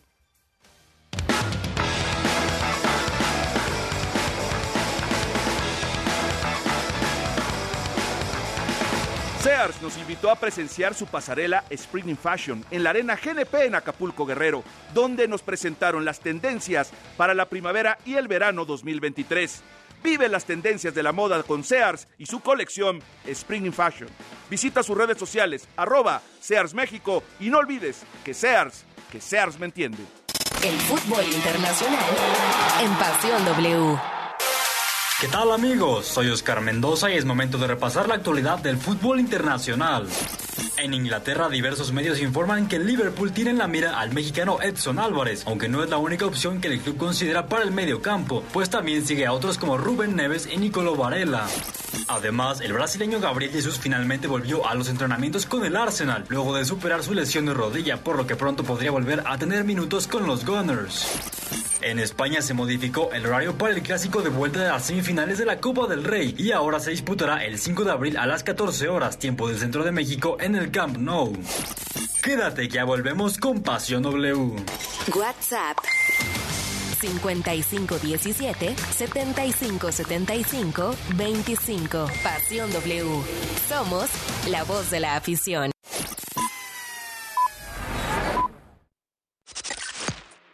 [9.42, 13.74] Sears nos invitó a presenciar su pasarela Spring in Fashion en la arena GNP en
[13.74, 19.62] Acapulco Guerrero, donde nos presentaron las tendencias para la primavera y el verano 2023.
[20.04, 24.10] Vive las tendencias de la moda con Sears y su colección Spring in Fashion.
[24.50, 29.64] Visita sus redes sociales, arroba Sears México y no olvides que Sears, que Sears me
[29.64, 30.02] entiende.
[30.62, 32.04] El fútbol internacional
[32.82, 34.19] en Pasión W.
[35.20, 36.06] ¿Qué tal amigos?
[36.06, 40.08] Soy Oscar Mendoza y es momento de repasar la actualidad del fútbol internacional.
[40.76, 44.98] En Inglaterra, diversos medios informan que el Liverpool tiene en la mira al mexicano Edson
[44.98, 48.42] Álvarez, aunque no es la única opción que el club considera para el medio campo,
[48.52, 51.46] pues también sigue a otros como Rubén Neves y Nicolo Varela.
[52.08, 56.64] Además, el brasileño Gabriel Jesús finalmente volvió a los entrenamientos con el Arsenal, luego de
[56.64, 60.26] superar su lesión de rodilla, por lo que pronto podría volver a tener minutos con
[60.26, 61.06] los Gunners.
[61.82, 65.46] En España se modificó el horario para el clásico de vuelta de las semifinales de
[65.46, 68.88] la Copa del Rey y ahora se disputará el 5 de abril a las 14
[68.88, 71.32] horas, tiempo del centro de México, el Camp Nou.
[72.22, 74.56] Quédate que ya volvemos con Pasión W.
[75.14, 75.78] WhatsApp
[77.00, 82.06] 5517 7575 25.
[82.22, 83.22] Pasión W.
[83.68, 84.08] Somos
[84.48, 85.70] la voz de la afición.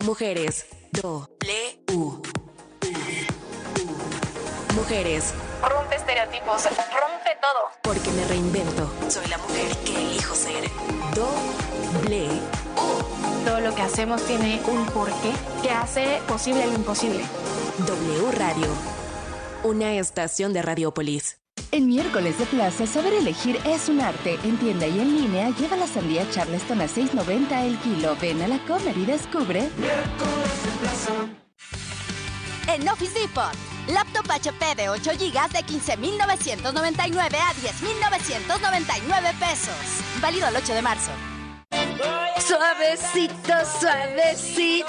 [0.05, 0.67] Mujeres.
[0.93, 2.23] W.
[4.75, 5.35] Mujeres.
[5.63, 7.71] Rompe estereotipos, rompe todo.
[7.83, 8.76] Porque me reinvento.
[9.09, 10.65] Soy la mujer que elijo ser.
[11.15, 12.29] Doble.
[13.45, 17.25] Todo lo que hacemos tiene un porqué que hace posible lo imposible.
[17.87, 18.67] W Radio.
[19.63, 21.39] Una estación de Radiopolis.
[21.71, 24.39] En miércoles de plaza, saber elegir es un arte.
[24.45, 28.17] En tienda y en línea, lleva la sandía Charleston a 6.90 el kilo.
[28.21, 29.69] Ven a la Comer y descubre.
[32.69, 33.53] En Office Depot,
[33.89, 39.77] laptop HP de 8 GB de 15.999 a 10.999 pesos.
[40.21, 41.36] Válido el 8 de marzo.
[42.47, 44.87] Suavecito, suavecito.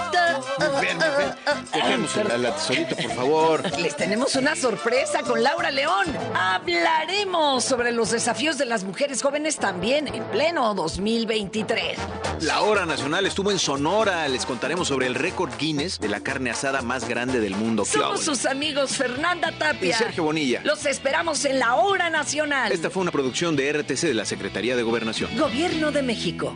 [0.80, 1.36] Ven, ven.
[1.74, 3.78] Dejemos la, la por favor.
[3.80, 6.06] Les tenemos una sorpresa con Laura León.
[6.36, 11.98] Hablaremos sobre los desafíos de las mujeres jóvenes también en pleno 2023.
[12.41, 14.28] La hora nacional estuvo en Sonora.
[14.28, 17.84] Les contaremos sobre el récord Guinness de la carne asada más grande del mundo.
[17.84, 20.62] ¡Qué Somos sus amigos Fernanda Tapia Y Sergio Bonilla.
[20.63, 22.72] Los esperamos en la hora nacional.
[22.72, 25.36] Esta fue una producción de RTC de la Secretaría de Gobernación.
[25.38, 26.56] Gobierno de México.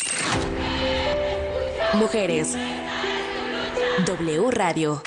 [1.93, 2.55] Mujeres.
[4.05, 5.01] W Radio.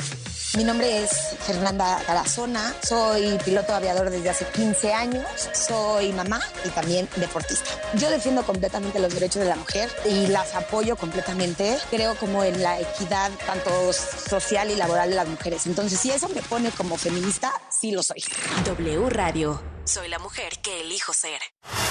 [0.56, 6.68] Mi nombre es Fernanda Tarazona, soy piloto aviador desde hace 15 años, soy mamá y
[6.68, 7.70] también deportista.
[7.94, 11.76] Yo defiendo completamente los derechos de la mujer y las apoyo completamente.
[11.90, 15.66] Creo como en la equidad tanto social y laboral de las mujeres.
[15.66, 18.22] Entonces, si eso me pone como feminista, sí lo soy.
[18.64, 19.60] W Radio.
[19.84, 21.40] Soy la mujer que elijo ser.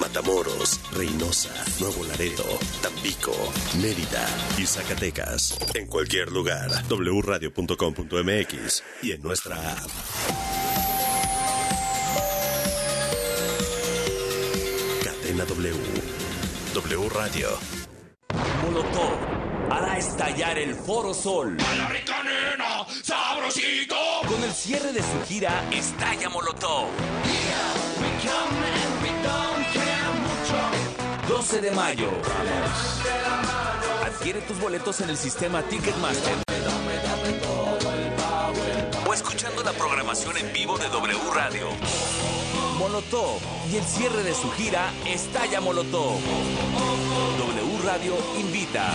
[0.00, 2.44] Matamoros, Reynosa, Nuevo Laredo,
[2.82, 3.32] Tampico,
[3.80, 4.26] Mérida
[4.58, 5.58] y Zacatecas.
[5.74, 9.90] En cualquier lugar, wradio.com.mx y en nuestra app.
[15.04, 15.74] Cadena W.
[16.74, 17.48] W Radio.
[18.62, 19.18] Molotov
[19.70, 21.56] hará estallar el Foro Sol.
[21.60, 22.86] ¡A la rica nena!
[23.02, 23.96] ¡Sabrosito!
[24.28, 26.88] Con el cierre de su gira Estalla Molotov.
[31.36, 32.08] 12 de mayo.
[34.06, 36.32] Adquiere tus boletos en el sistema Ticketmaster.
[39.06, 41.66] O escuchando la programación en vivo de W Radio.
[42.78, 43.38] Molotov
[43.70, 46.18] y el cierre de su gira Estalla Molotov.
[47.38, 48.94] W Radio invita.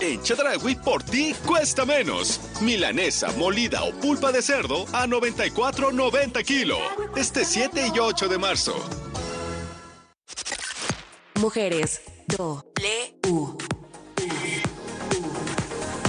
[0.00, 2.40] En Chedraui por ti cuesta menos.
[2.60, 6.78] Milanesa, molida o pulpa de cerdo a 94.90 kilo.
[7.14, 8.74] Este 7 y 8 de marzo.
[11.36, 12.02] Mujeres.
[12.26, 12.64] Do.
[12.80, 13.18] Le.
[13.30, 13.56] U.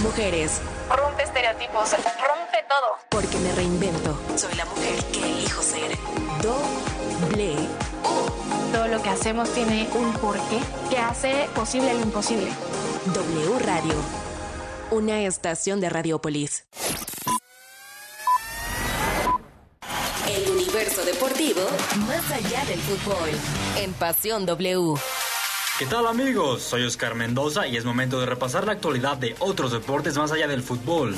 [0.02, 0.60] Mujeres.
[0.88, 2.98] Rompe estereotipos, rompe todo.
[3.10, 4.18] Porque me reinvento.
[4.36, 5.96] Soy la mujer que elijo ser.
[6.42, 7.56] Doble.
[8.76, 10.60] Todo lo que hacemos tiene un porqué
[10.90, 12.50] que hace posible lo imposible.
[13.06, 13.94] W Radio.
[14.90, 16.66] Una estación de Radiopolis.
[20.28, 21.62] El universo deportivo
[22.06, 23.30] más allá del fútbol.
[23.78, 24.96] En Pasión W.
[25.78, 26.62] ¿Qué tal amigos?
[26.62, 30.48] Soy Oscar Mendoza y es momento de repasar la actualidad de otros deportes más allá
[30.48, 31.14] del fútbol.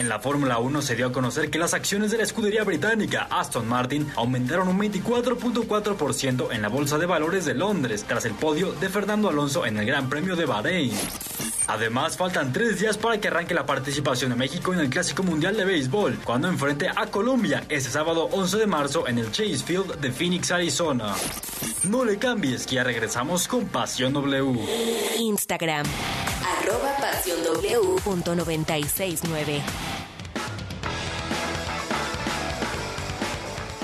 [0.00, 3.28] En la Fórmula 1 se dio a conocer que las acciones de la escudería británica
[3.30, 8.72] Aston Martin aumentaron un 24.4% en la Bolsa de Valores de Londres tras el podio
[8.72, 10.92] de Fernando Alonso en el Gran Premio de Bahrein.
[11.66, 15.56] Además, faltan tres días para que arranque la participación de México en el Clásico Mundial
[15.56, 20.00] de Béisbol, cuando enfrente a Colombia este sábado 11 de marzo en el Chase Field
[20.00, 21.14] de Phoenix, Arizona.
[21.84, 24.66] No le cambies, que ya regresamos con Pasión W.
[25.18, 25.86] Instagram.
[26.58, 29.62] Arroba Pasión W punto 969.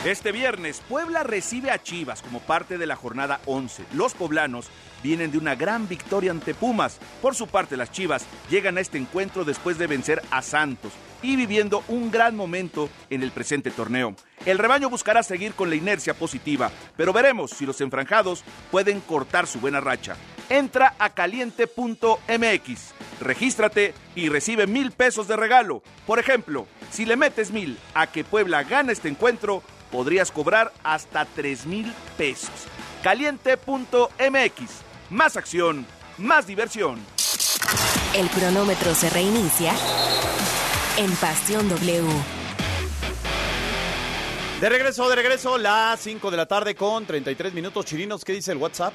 [0.04, 3.84] Este viernes, Puebla recibe a Chivas como parte de la jornada 11.
[3.92, 4.70] Los poblanos
[5.02, 6.98] vienen de una gran victoria ante Pumas.
[7.20, 11.36] Por su parte, las Chivas llegan a este encuentro después de vencer a Santos y
[11.36, 14.14] viviendo un gran momento en el presente torneo.
[14.46, 19.46] El rebaño buscará seguir con la inercia positiva, pero veremos si los enfranjados pueden cortar
[19.46, 20.16] su buena racha.
[20.48, 25.82] Entra a caliente.mx, regístrate y recibe mil pesos de regalo.
[26.06, 31.24] Por ejemplo, si le metes mil a que Puebla gane este encuentro, podrías cobrar hasta
[31.24, 32.50] tres mil pesos.
[33.03, 34.70] Caliente.mx,
[35.11, 35.87] más acción,
[36.18, 37.00] más diversión.
[38.14, 39.72] El cronómetro se reinicia
[40.96, 42.03] en Pasión W.
[44.61, 48.24] De regreso, de regreso, las 5 de la tarde con 33 minutos chirinos.
[48.24, 48.92] ¿Qué dice el WhatsApp?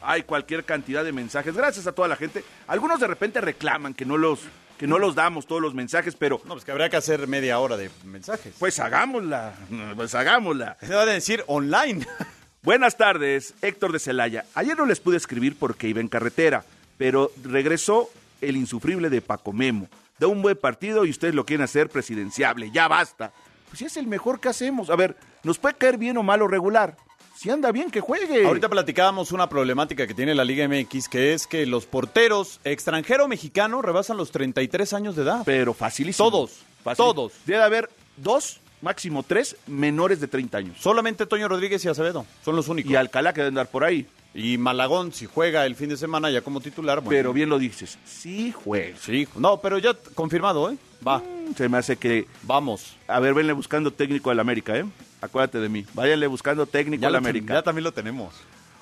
[0.00, 1.54] Hay cualquier cantidad de mensajes.
[1.54, 2.42] Gracias a toda la gente.
[2.66, 4.40] Algunos de repente reclaman que no los
[4.80, 7.58] que no los damos todos los mensajes, pero No, pues que habría que hacer media
[7.58, 8.54] hora de mensajes.
[8.58, 9.52] pues hagámosla,
[9.94, 10.78] pues hagámosla.
[10.80, 12.06] Se va a decir online.
[12.62, 14.46] Buenas tardes, Héctor de Celaya.
[14.54, 16.64] Ayer no les pude escribir porque iba en carretera,
[16.96, 18.08] pero regresó
[18.40, 19.86] el insufrible de Paco Memo.
[20.18, 22.70] Da un buen partido y ustedes lo quieren hacer presidenciable.
[22.70, 23.32] Ya basta.
[23.68, 24.88] Pues si es el mejor que hacemos.
[24.88, 26.96] A ver, nos puede caer bien o mal o regular.
[27.40, 28.44] Si anda bien, que juegue.
[28.44, 33.80] Ahorita platicábamos una problemática que tiene la Liga MX, que es que los porteros extranjero-mexicano
[33.80, 35.40] rebasan los 33 años de edad.
[35.46, 36.30] Pero facilísimo.
[36.30, 37.02] Todos, Fácil.
[37.02, 37.32] todos.
[37.46, 40.76] Debe haber dos, máximo tres, menores de 30 años.
[40.80, 42.92] Solamente Toño Rodríguez y Acevedo son los únicos.
[42.92, 44.06] Y Alcalá que debe andar por ahí.
[44.34, 47.00] Y Malagón, si juega el fin de semana ya como titular.
[47.00, 47.08] bueno.
[47.08, 47.96] Pero bien lo dices.
[48.04, 48.98] Sí juega.
[49.00, 50.76] Sí, no, pero ya confirmado, ¿eh?
[51.08, 51.22] Va.
[51.56, 52.26] Se me hace que...
[52.42, 52.98] Vamos.
[53.08, 54.84] A ver, venle buscando técnico del América, ¿eh?
[55.20, 55.86] Acuérdate de mí.
[55.94, 57.54] Váyanle buscando técnico ten- América.
[57.54, 58.34] ya también lo tenemos.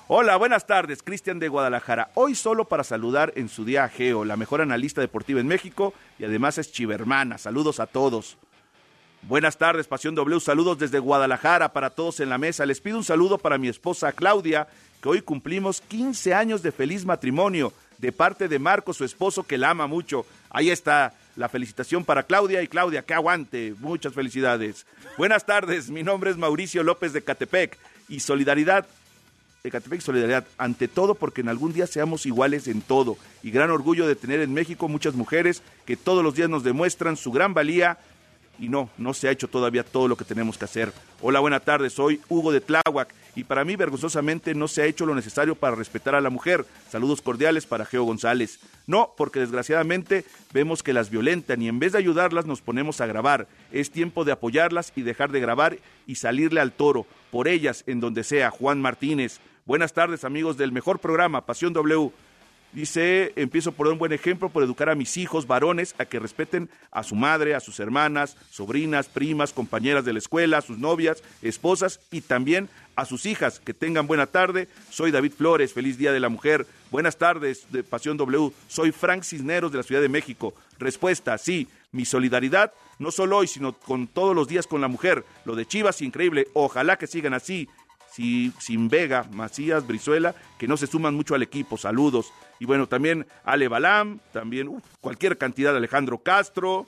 [0.07, 2.09] Hola, buenas tardes, Cristian de Guadalajara.
[2.15, 5.93] Hoy solo para saludar en su día a Geo, la mejor analista deportiva en México
[6.17, 7.37] y además es chivermana.
[7.37, 8.37] Saludos a todos.
[9.21, 10.39] Buenas tardes, Pasión W.
[10.39, 12.65] Saludos desde Guadalajara para todos en la mesa.
[12.65, 14.67] Les pido un saludo para mi esposa Claudia,
[15.03, 19.57] que hoy cumplimos 15 años de feliz matrimonio, de parte de Marco, su esposo, que
[19.57, 20.25] la ama mucho.
[20.49, 23.73] Ahí está la felicitación para Claudia y Claudia, que aguante.
[23.79, 24.85] Muchas felicidades.
[25.17, 27.77] Buenas tardes, mi nombre es Mauricio López de Catepec
[28.09, 28.85] y solidaridad
[29.63, 33.17] Ecatepec Solidaridad, ante todo porque en algún día seamos iguales en todo.
[33.41, 37.15] Y gran orgullo de tener en México muchas mujeres que todos los días nos demuestran
[37.17, 37.97] su gran valía
[38.57, 40.91] y no, no se ha hecho todavía todo lo que tenemos que hacer.
[41.21, 45.05] Hola, buenas tardes, soy Hugo de Tláhuac y para mí vergonzosamente no se ha hecho
[45.05, 46.65] lo necesario para respetar a la mujer.
[46.89, 48.59] Saludos cordiales para Geo González.
[48.87, 53.05] No, porque desgraciadamente vemos que las violentan y en vez de ayudarlas nos ponemos a
[53.05, 53.47] grabar.
[53.71, 55.77] Es tiempo de apoyarlas y dejar de grabar
[56.07, 57.05] y salirle al toro.
[57.31, 59.39] Por ellas, en donde sea, Juan Martínez.
[59.65, 62.11] Buenas tardes amigos del mejor programa, Pasión W.
[62.71, 66.69] Dice, empiezo por un buen ejemplo, por educar a mis hijos varones a que respeten
[66.91, 71.23] a su madre, a sus hermanas, sobrinas, primas, compañeras de la escuela, a sus novias,
[71.41, 73.59] esposas y también a sus hijas.
[73.59, 74.67] Que tengan buena tarde.
[74.91, 76.67] Soy David Flores, feliz Día de la Mujer.
[76.91, 78.51] Buenas tardes de Pasión W.
[78.67, 80.53] Soy Frank Cisneros de la Ciudad de México.
[80.77, 85.25] Respuesta, sí, mi solidaridad, no solo hoy, sino con todos los días con la mujer.
[85.43, 86.47] Lo de Chivas, increíble.
[86.53, 87.67] Ojalá que sigan así
[88.11, 91.77] sin Vega, Macías, Brizuela, que no se suman mucho al equipo.
[91.77, 92.31] Saludos.
[92.59, 94.69] Y bueno, también Ale Balam, también
[95.01, 96.85] cualquier cantidad Alejandro Castro,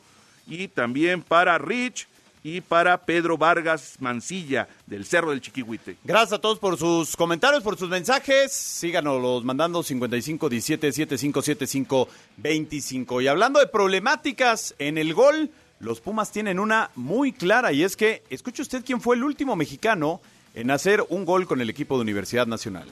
[0.48, 2.08] y también para Rich
[2.44, 5.98] y para Pedro Vargas Mancilla del Cerro del Chiquihuite.
[6.04, 8.52] Gracias a todos por sus comentarios, por sus mensajes.
[8.52, 13.22] Síganos los mandando 55 17 75 25.
[13.22, 17.96] Y hablando de problemáticas en el gol, los Pumas tienen una muy clara y es
[17.96, 20.22] que, escuche usted quién fue el último mexicano
[20.54, 22.88] en hacer un gol con el equipo de Universidad Nacional.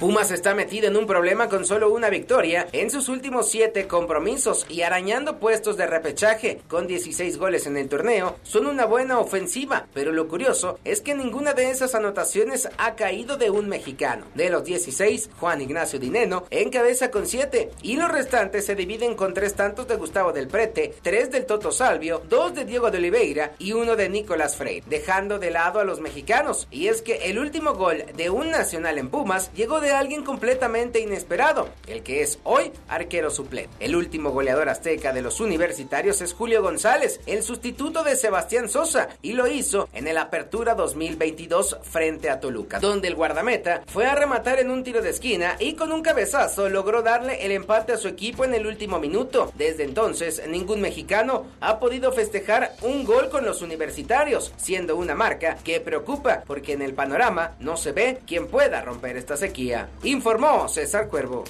[0.00, 4.64] Pumas está metido en un problema con solo una victoria en sus últimos siete compromisos
[4.70, 8.36] y arañando puestos de repechaje con 16 goles en el torneo.
[8.42, 13.36] Son una buena ofensiva, pero lo curioso es que ninguna de esas anotaciones ha caído
[13.36, 14.24] de un mexicano.
[14.34, 19.34] De los 16, Juan Ignacio Dineno encabeza con 7 y los restantes se dividen con
[19.34, 23.52] tres tantos de Gustavo del Prete, tres del Toto Salvio, dos de Diego de Oliveira
[23.58, 26.68] y uno de Nicolás Frey, dejando de lado a los mexicanos.
[26.70, 31.00] Y es que el último gol de un nacional en Pumas llegó de alguien completamente
[31.00, 33.70] inesperado, el que es hoy arquero suplente.
[33.80, 39.08] El último goleador azteca de los universitarios es Julio González, el sustituto de Sebastián Sosa,
[39.22, 44.14] y lo hizo en el Apertura 2022 frente a Toluca, donde el guardameta fue a
[44.14, 47.98] rematar en un tiro de esquina y con un cabezazo logró darle el empate a
[47.98, 49.52] su equipo en el último minuto.
[49.56, 55.56] Desde entonces, ningún mexicano ha podido festejar un gol con los universitarios, siendo una marca
[55.64, 60.68] que preocupa porque en el panorama no se ve quién pueda romper esta sequía informó
[60.68, 61.44] César Cuervo.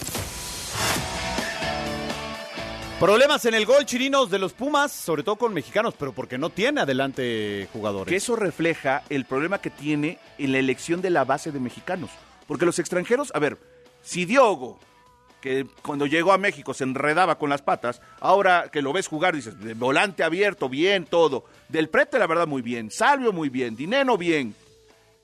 [3.01, 6.51] Problemas en el gol chirinos de los Pumas, sobre todo con mexicanos, pero porque no
[6.51, 8.11] tiene adelante jugadores.
[8.11, 12.11] Que eso refleja el problema que tiene en la elección de la base de mexicanos.
[12.47, 13.57] Porque los extranjeros, a ver,
[14.03, 14.79] si Diogo,
[15.41, 19.35] que cuando llegó a México se enredaba con las patas, ahora que lo ves jugar
[19.35, 21.47] dices, volante abierto, bien, todo.
[21.71, 22.91] Del Prete, la verdad, muy bien.
[22.91, 23.77] Salvio, muy bien.
[23.77, 24.55] Dineno, bien.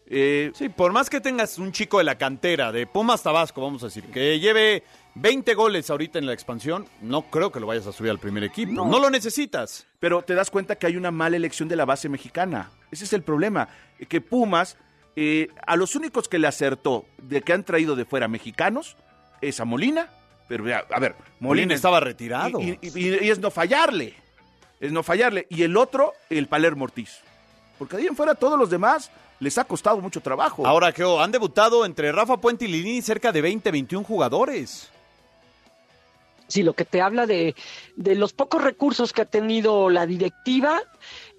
[0.09, 3.83] Eh, sí, por más que tengas un chico de la cantera, de Pumas Tabasco, vamos
[3.83, 4.85] a decir, que lleve
[5.17, 8.45] 20 goles ahorita en la expansión, no creo que lo vayas a subir al primer
[8.45, 8.85] equipo.
[8.85, 9.87] No, lo necesitas.
[9.99, 12.71] Pero te das cuenta que hay una mala elección de la base mexicana.
[12.93, 13.69] Ese es el problema.
[14.09, 14.77] Que Pumas,
[15.17, 18.97] eh, a los únicos que le acertó de que han traído de fuera mexicanos,
[19.41, 20.11] es a Molina.
[20.49, 22.61] Pero a ver, Molina, estaba retirado.
[22.61, 24.15] Y, y, es no fallarle.
[24.79, 25.49] Es no fallarle.
[25.51, 27.19] Y el otro, el Palermo Ortiz.
[27.79, 29.11] Porque ahí en fuera todos los demás
[29.41, 30.67] les ha costado mucho trabajo.
[30.67, 34.91] Ahora que han debutado entre Rafa Puente y Lini cerca de 20, 21 jugadores.
[36.49, 37.57] Sí, lo que te habla de,
[37.97, 40.81] de los pocos recursos que ha tenido la directiva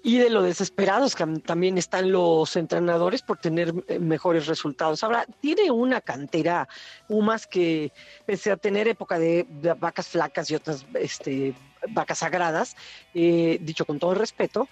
[0.02, 5.02] y de lo desesperados que también están los entrenadores por tener eh, mejores resultados.
[5.02, 6.68] Ahora, tiene una cantera
[7.08, 7.92] Pumas que,
[8.26, 9.46] pese a tener época de,
[9.78, 11.54] vacas flacas y otras este,
[11.88, 12.76] vacas sagradas,
[13.14, 14.68] eh, dicho con todo el respeto,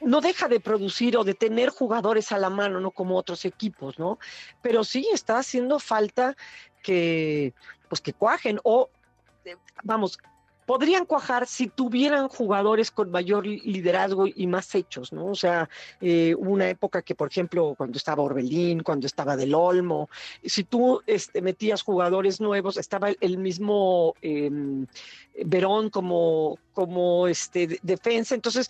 [0.00, 3.98] no deja de producir o de tener jugadores a la mano, no como otros equipos,
[3.98, 4.18] ¿no?
[4.60, 6.36] Pero sí está haciendo falta
[6.82, 7.54] que,
[7.88, 8.90] pues que cuajen o,
[9.44, 10.18] eh, vamos,
[10.66, 15.26] podrían cuajar si tuvieran jugadores con mayor liderazgo y más hechos, ¿no?
[15.26, 20.10] O sea, eh, una época que, por ejemplo, cuando estaba Orbelín, cuando estaba Del Olmo,
[20.44, 24.86] si tú este, metías jugadores nuevos, estaba el, mismo em,
[25.44, 28.34] Verón como, como este, defensa.
[28.34, 28.68] Entonces,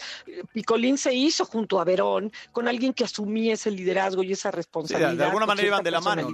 [0.52, 5.16] Picolín se hizo junto a Verón con alguien que asumía ese liderazgo y esa responsabilidad.
[5.16, 6.28] de alguna manera iban de la mano.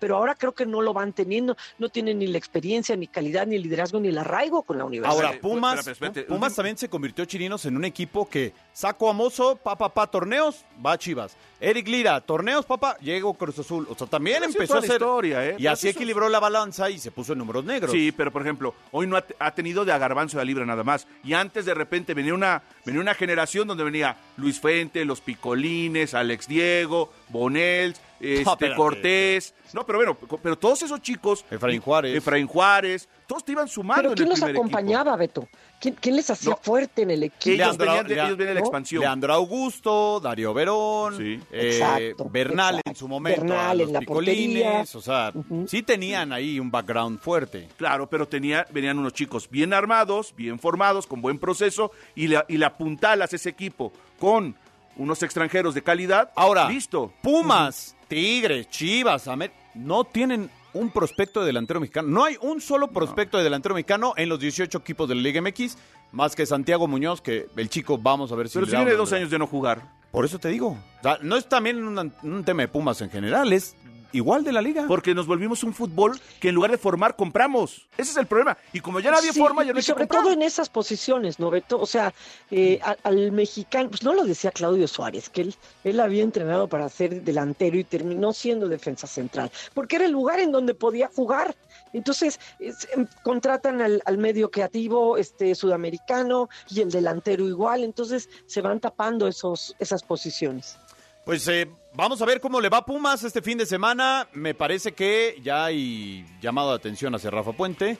[0.00, 3.46] Pero ahora creo que no lo van teniendo, no tienen ni la experiencia, ni calidad,
[3.46, 5.26] ni el liderazgo, ni el arraigo con la universidad.
[5.26, 5.88] Ahora, Pumas,
[6.26, 10.64] Pumas también se convirtió Chirinos en un equipo que saco a Mozo, papá, papá, torneos,
[10.84, 11.36] va a Chivas.
[11.60, 13.86] Eric Lira, torneos, papá, llegó Cruz Azul.
[13.88, 14.94] O sea, también empezó a hacer.
[14.94, 15.56] Historia, ¿eh?
[15.58, 17.92] Y así equilibró la balanza y se puso en números negros.
[17.92, 21.06] Sí, pero por ejemplo, hoy no ha, tenido de agarbanzo de libra nada más.
[21.24, 26.14] Y antes de repente venía una, venía una generación donde venía Luis Fuente, los Picolines,
[26.14, 28.74] Alex Diego, Bonels, este.
[28.74, 29.54] Cortés.
[29.72, 31.44] No, pero bueno, pero todos esos chicos.
[31.50, 32.16] Efraín Juárez.
[32.16, 33.08] Efraín Juárez.
[33.26, 34.66] Todos te iban sumando Pero en ¿quién el los primer equipo.
[34.66, 35.48] acompañaba, Beto?
[35.80, 36.58] ¿Quién, quién les hacía No.
[36.60, 37.54] fuerte en el equipo?
[37.54, 39.00] Ellos venían de- ellos venían de la expansión.
[39.00, 44.62] Leandro Augusto, Darío Verón, eh, Exacto, Bernal en su momento, Bernal los en la picolines,
[44.92, 44.98] portería.
[44.98, 45.32] o sea,
[45.66, 47.68] sí tenían ahí un background fuerte.
[47.78, 52.44] Claro, pero tenía, venían unos chicos bien armados, bien formados, con buen proceso, y la,
[52.48, 54.54] y la apuntalas ese equipo con
[54.96, 56.30] unos extranjeros de calidad.
[56.36, 57.12] Ahora, listo.
[57.22, 62.08] Pumas, Tigres, Chivas, Amer- no tienen un prospecto de delantero mexicano.
[62.08, 65.40] No hay un solo prospecto de delantero mexicano en los 18 equipos de la Liga
[65.40, 65.78] MX,
[66.12, 69.12] más que Santiago Muñoz, que el chico, vamos a ver si Pero si una- dos
[69.14, 69.82] años de no jugar.
[70.10, 70.68] Por eso te digo.
[70.98, 73.74] O sea, no es también un, un tema de Pumas en general, es
[74.12, 74.84] igual de la liga.
[74.86, 77.88] Porque nos volvimos un fútbol que en lugar de formar, compramos.
[77.96, 78.56] Ese es el problema.
[78.72, 80.22] Y como ya nadie Sí, forma, ya no y hay que sobre comprar.
[80.22, 81.80] todo en esas posiciones, ¿no, Beto?
[81.80, 82.12] O sea,
[82.50, 85.54] eh, al mexicano, pues no lo decía Claudio Suárez, que él,
[85.84, 90.40] él había entrenado para ser delantero y terminó siendo defensa central, porque era el lugar
[90.40, 91.54] en donde podía jugar.
[91.92, 98.28] Entonces, es, em, contratan al, al medio creativo este sudamericano y el delantero igual, entonces
[98.46, 100.78] se van tapando esos, esas posiciones.
[101.24, 104.26] Pues eh, vamos a ver cómo le va a Pumas este fin de semana.
[104.32, 107.98] Me parece que ya hay llamado de atención hacia Rafa Puente.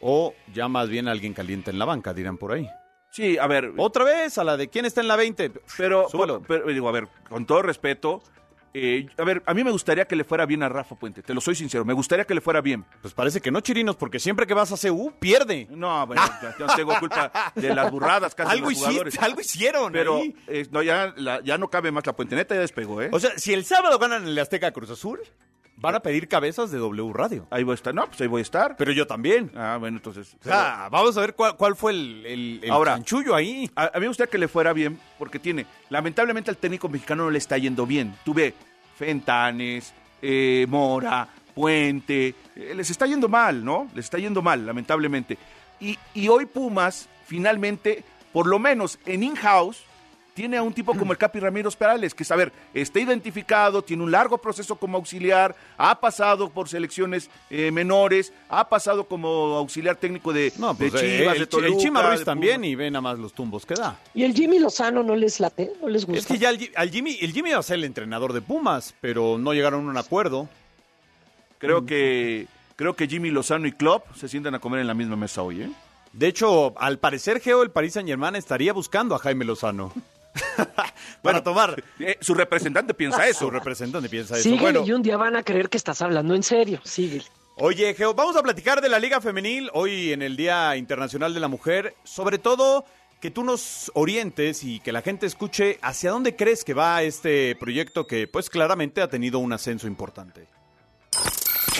[0.00, 2.68] O ya más bien alguien caliente en la banca, dirán por ahí.
[3.10, 3.72] Sí, a ver.
[3.78, 5.50] Otra vez, a la de quién está en la 20.
[5.76, 6.42] Pero, Súbalo.
[6.46, 8.22] pero, digo, a ver, con todo respeto,
[8.74, 11.34] eh, a ver, a mí me gustaría que le fuera bien a Rafa Puente, te
[11.34, 12.84] lo soy sincero, me gustaría que le fuera bien.
[13.02, 15.66] Pues parece que no, Chirinos, porque siempre que vas a CU, pierde.
[15.70, 19.18] No, bueno, ya, ya tengo culpa de las burradas hacen Algo los hiciste, jugadores.
[19.18, 22.60] algo hicieron Pero eh, no, ya, la- ya no cabe más la Puente, neta ya
[22.62, 23.08] despegó, ¿eh?
[23.12, 25.20] O sea, si el sábado ganan en el Azteca Cruz Azul,
[25.80, 27.46] van a pedir cabezas de W Radio.
[27.50, 28.76] Ahí voy a estar, no, pues ahí voy a estar.
[28.76, 29.50] Pero yo también.
[29.54, 30.36] Ah, bueno, entonces.
[30.40, 33.70] O sea, vamos a ver cuál, cuál fue el, el, el Ahora, chanchullo ahí.
[33.76, 37.24] A, a mí me gustaría que le fuera bien, porque tiene, lamentablemente al técnico mexicano
[37.24, 38.14] no le está yendo bien.
[38.24, 38.54] Tú ve,
[38.96, 43.88] Fentanes, eh, Mora, Puente, eh, les está yendo mal, ¿no?
[43.94, 45.38] Les está yendo mal, lamentablemente.
[45.80, 49.84] Y, y hoy Pumas, finalmente, por lo menos en in-house,
[50.38, 54.04] tiene a un tipo como el Capi Ramírez Perales, que, a ver, está identificado, tiene
[54.04, 59.96] un largo proceso como auxiliar, ha pasado por selecciones eh, menores, ha pasado como auxiliar
[59.96, 61.72] técnico de, No, pues de eh, Chivas, el, de Toluca.
[61.74, 62.68] el Chima Ruiz también Pumas.
[62.68, 63.98] y ve nada más los tumbos que da.
[64.14, 65.72] ¿Y el Jimmy Lozano no les late?
[65.82, 66.20] ¿No les gusta?
[66.20, 68.94] Es que ya el, al Jimmy, el Jimmy iba a ser el entrenador de Pumas,
[69.00, 70.48] pero no llegaron a un acuerdo.
[71.58, 75.16] Creo que creo que Jimmy Lozano y Klopp se sientan a comer en la misma
[75.16, 75.70] mesa hoy, ¿eh?
[76.12, 79.92] De hecho, al parecer, Geo, el Paris Saint Germain estaría buscando a Jaime Lozano.
[81.22, 81.82] Para tomar.
[81.98, 83.40] Eh, su representante piensa eso.
[83.40, 84.44] Su representante piensa eso.
[84.44, 86.80] Síguele Bueno, y un día van a creer que estás hablando en serio.
[86.84, 87.24] Síguele.
[87.56, 91.40] Oye, Geo, vamos a platicar de la Liga Femenil hoy en el Día Internacional de
[91.40, 91.96] la Mujer.
[92.04, 92.84] Sobre todo,
[93.20, 97.56] que tú nos orientes y que la gente escuche hacia dónde crees que va este
[97.56, 100.46] proyecto que, pues, claramente ha tenido un ascenso importante.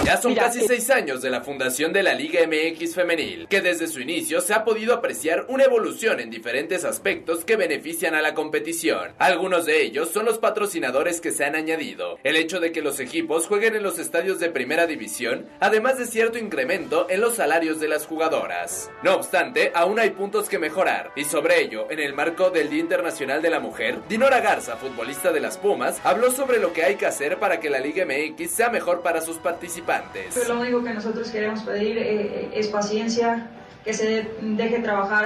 [0.05, 3.61] Ya son Mira, casi seis años de la fundación de la Liga MX Femenil, que
[3.61, 8.22] desde su inicio se ha podido apreciar una evolución en diferentes aspectos que benefician a
[8.22, 9.12] la competición.
[9.18, 13.01] Algunos de ellos son los patrocinadores que se han añadido, el hecho de que los
[13.01, 17.80] equipos jueguen en los estadios de primera división, además de cierto incremento en los salarios
[17.80, 18.90] de las jugadoras.
[19.03, 22.80] No obstante, aún hay puntos que mejorar, y sobre ello, en el marco del Día
[22.80, 26.94] Internacional de la Mujer, Dinora Garza, futbolista de las Pumas, habló sobre lo que hay
[26.94, 29.88] que hacer para que la Liga MX sea mejor para sus participantes.
[30.34, 33.49] Pero lo único que nosotros queremos pedir eh, es paciencia,
[33.84, 35.24] que se deje trabajar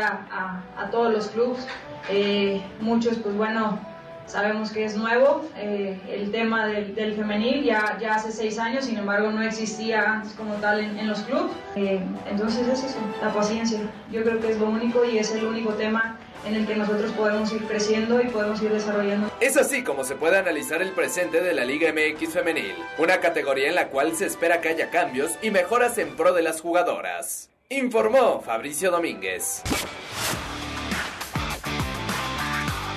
[0.77, 1.67] a todos los clubes.
[2.09, 3.79] Eh, muchos, pues bueno,
[4.27, 8.85] sabemos que es nuevo eh, el tema del, del femenil, ya, ya hace seis años,
[8.85, 11.53] sin embargo no existía antes como tal en, en los clubes.
[11.77, 12.01] Eh,
[12.31, 13.81] entonces es eso, la paciencia.
[14.11, 17.13] Yo creo que es lo único y es el único tema en el que nosotros
[17.13, 19.31] podemos ir creciendo y podemos ir desarrollando.
[19.41, 23.69] Es así como se puede analizar el presente de la Liga MX femenil, una categoría
[23.69, 27.51] en la cual se espera que haya cambios y mejoras en pro de las jugadoras.
[27.69, 29.63] Informó Fabricio Domínguez.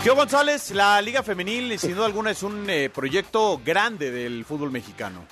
[0.03, 4.71] Geo González, la Liga Femenil, sin duda alguna, es un eh, proyecto grande del fútbol
[4.71, 5.25] mexicano.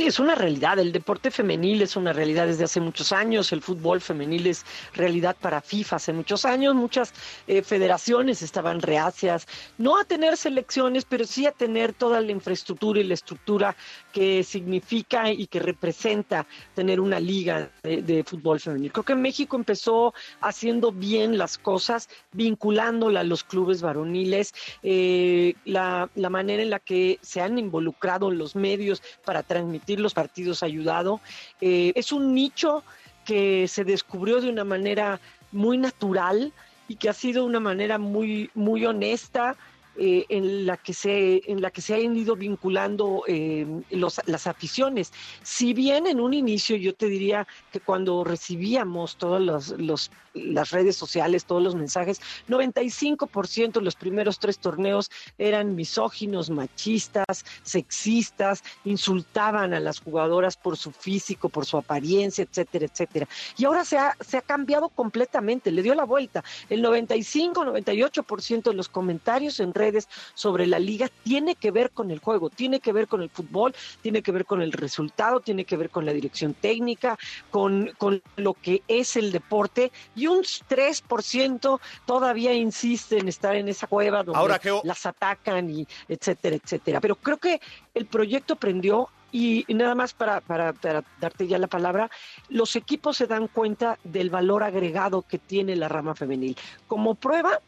[0.00, 0.78] Sí, es una realidad.
[0.78, 3.52] El deporte femenil es una realidad desde hace muchos años.
[3.52, 6.74] El fútbol femenil es realidad para FIFA hace muchos años.
[6.74, 7.12] Muchas
[7.46, 9.46] eh, federaciones estaban reacias,
[9.76, 13.76] no a tener selecciones, pero sí a tener toda la infraestructura y la estructura
[14.12, 18.92] que significa y que representa tener una liga de, fútbol femenil.
[18.92, 24.52] Creo que México empezó haciendo bien las cosas, vinculándola a los clubes varoniles,
[24.82, 30.14] eh, la, la manera en la que se han involucrado los medios para transmitir los
[30.14, 31.20] partidos ha ayudado.
[31.60, 32.82] Eh, es un nicho
[33.24, 35.20] que se descubrió de una manera
[35.52, 36.52] muy natural
[36.88, 39.56] y que ha sido una manera muy, muy honesta.
[40.02, 44.46] Eh, en la que se en la que se han ido vinculando eh, los, las
[44.46, 45.12] aficiones.
[45.42, 50.70] Si bien en un inicio yo te diría que cuando recibíamos todas los, los las
[50.70, 58.62] redes sociales, todos los mensajes, 95% de los primeros tres torneos eran misóginos, machistas, sexistas,
[58.84, 63.28] insultaban a las jugadoras por su físico, por su apariencia, etcétera, etcétera.
[63.56, 66.44] Y ahora se ha, se ha cambiado completamente, le dio la vuelta.
[66.68, 72.10] El 95, 98% de los comentarios en redes sobre la liga tiene que ver con
[72.10, 75.64] el juego, tiene que ver con el fútbol, tiene que ver con el resultado, tiene
[75.64, 77.18] que ver con la dirección técnica,
[77.50, 79.92] con, con lo que es el deporte
[80.26, 87.00] un 3% todavía insiste en estar en esa cueva donde las atacan y etcétera, etcétera.
[87.00, 87.60] Pero creo que
[87.94, 92.10] el proyecto prendió y nada más para, para, para, darte ya la palabra,
[92.48, 96.56] los equipos se dan cuenta del valor agregado que tiene la rama femenil.
[96.88, 97.60] Como prueba,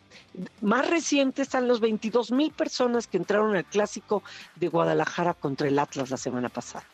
[0.61, 4.23] más reciente están los 22 mil personas que entraron al clásico
[4.57, 6.85] de Guadalajara contra el Atlas la semana pasada.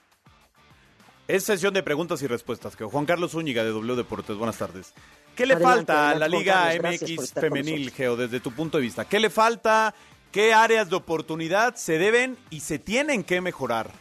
[1.29, 2.75] Es sesión de preguntas y respuestas.
[2.75, 4.95] Que Juan Carlos Zúñiga de W Deportes, buenas tardes.
[5.39, 9.05] ¿Qué le falta a la Liga MX femenil, Geo, desde tu punto de vista?
[9.05, 9.95] ¿Qué le falta?
[10.33, 13.93] ¿Qué áreas de oportunidad se deben y se tienen que mejorar?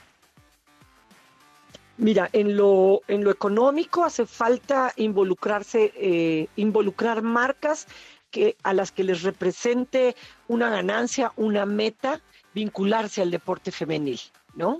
[1.98, 7.86] Mira, en lo, en lo económico hace falta involucrarse, eh, involucrar marcas
[8.32, 10.16] que, a las que les represente
[10.48, 12.20] una ganancia, una meta,
[12.56, 14.20] vincularse al deporte femenil,
[14.56, 14.80] ¿no?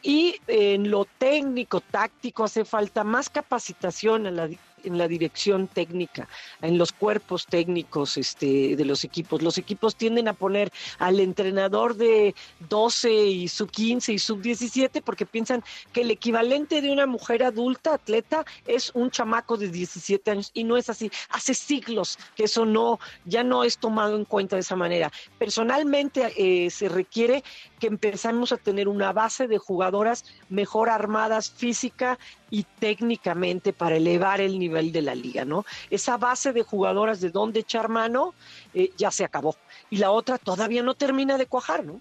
[0.00, 4.48] Y en lo técnico, táctico, hace falta más capacitación a la
[4.84, 6.28] en la dirección técnica,
[6.62, 9.42] en los cuerpos técnicos este, de los equipos.
[9.42, 12.34] Los equipos tienden a poner al entrenador de
[12.68, 15.62] 12 y sub 15 y sub 17 porque piensan
[15.92, 20.64] que el equivalente de una mujer adulta, atleta, es un chamaco de 17 años y
[20.64, 21.10] no es así.
[21.30, 25.10] Hace siglos que eso no, ya no es tomado en cuenta de esa manera.
[25.38, 27.42] Personalmente eh, se requiere
[27.78, 32.18] que empezamos a tener una base de jugadoras mejor armadas física
[32.50, 35.64] y técnicamente para elevar el nivel de la liga, ¿no?
[35.90, 38.34] Esa base de jugadoras de dónde echar mano
[38.74, 39.56] eh, ya se acabó.
[39.90, 42.00] Y la otra todavía no termina de cuajar, ¿no?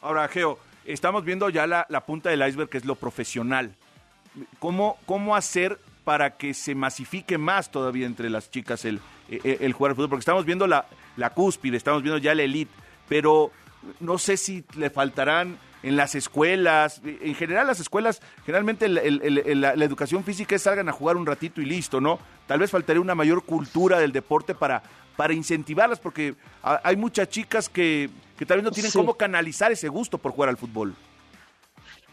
[0.00, 3.74] Ahora, Geo, estamos viendo ya la, punta del iceberg, que es lo profesional.
[4.58, 9.72] ¿Cómo, ¿Cómo hacer para que se masifique más todavía entre las chicas el, el, el
[9.72, 10.10] jugar fútbol?
[10.10, 10.86] Porque estamos viendo la,
[11.16, 12.72] la cúspide, estamos viendo ya la elite,
[13.08, 13.50] pero
[14.00, 19.04] no sé si le faltarán en las escuelas, en general las escuelas, generalmente la,
[19.84, 22.18] educación física es salgan a jugar un ratito y listo, ¿no?
[22.46, 24.82] Tal vez faltaría una mayor cultura del deporte para,
[25.16, 28.08] para incentivarlas, porque hay muchas chicas que,
[28.38, 30.94] que tal vez no tienen cómo canalizar ese gusto por jugar al fútbol.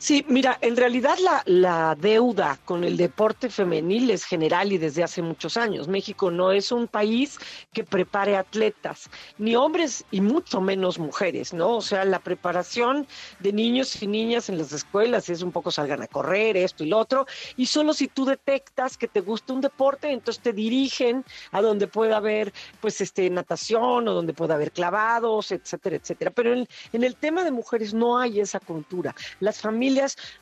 [0.01, 5.03] Sí, mira, en realidad la, la, deuda con el deporte femenil es general y desde
[5.03, 5.87] hace muchos años.
[5.87, 7.37] México no es un país
[7.71, 11.75] que prepare atletas, ni hombres y mucho menos mujeres, ¿no?
[11.75, 13.05] O sea, la preparación
[13.41, 16.87] de niños y niñas en las escuelas es un poco salgan a correr, esto y
[16.87, 21.23] lo otro, y solo si tú detectas que te gusta un deporte, entonces te dirigen
[21.51, 26.31] a donde pueda haber, pues, este, natación o donde pueda haber clavados, etcétera, etcétera.
[26.31, 29.13] Pero en, en el tema de mujeres no hay esa cultura.
[29.39, 29.90] Las familias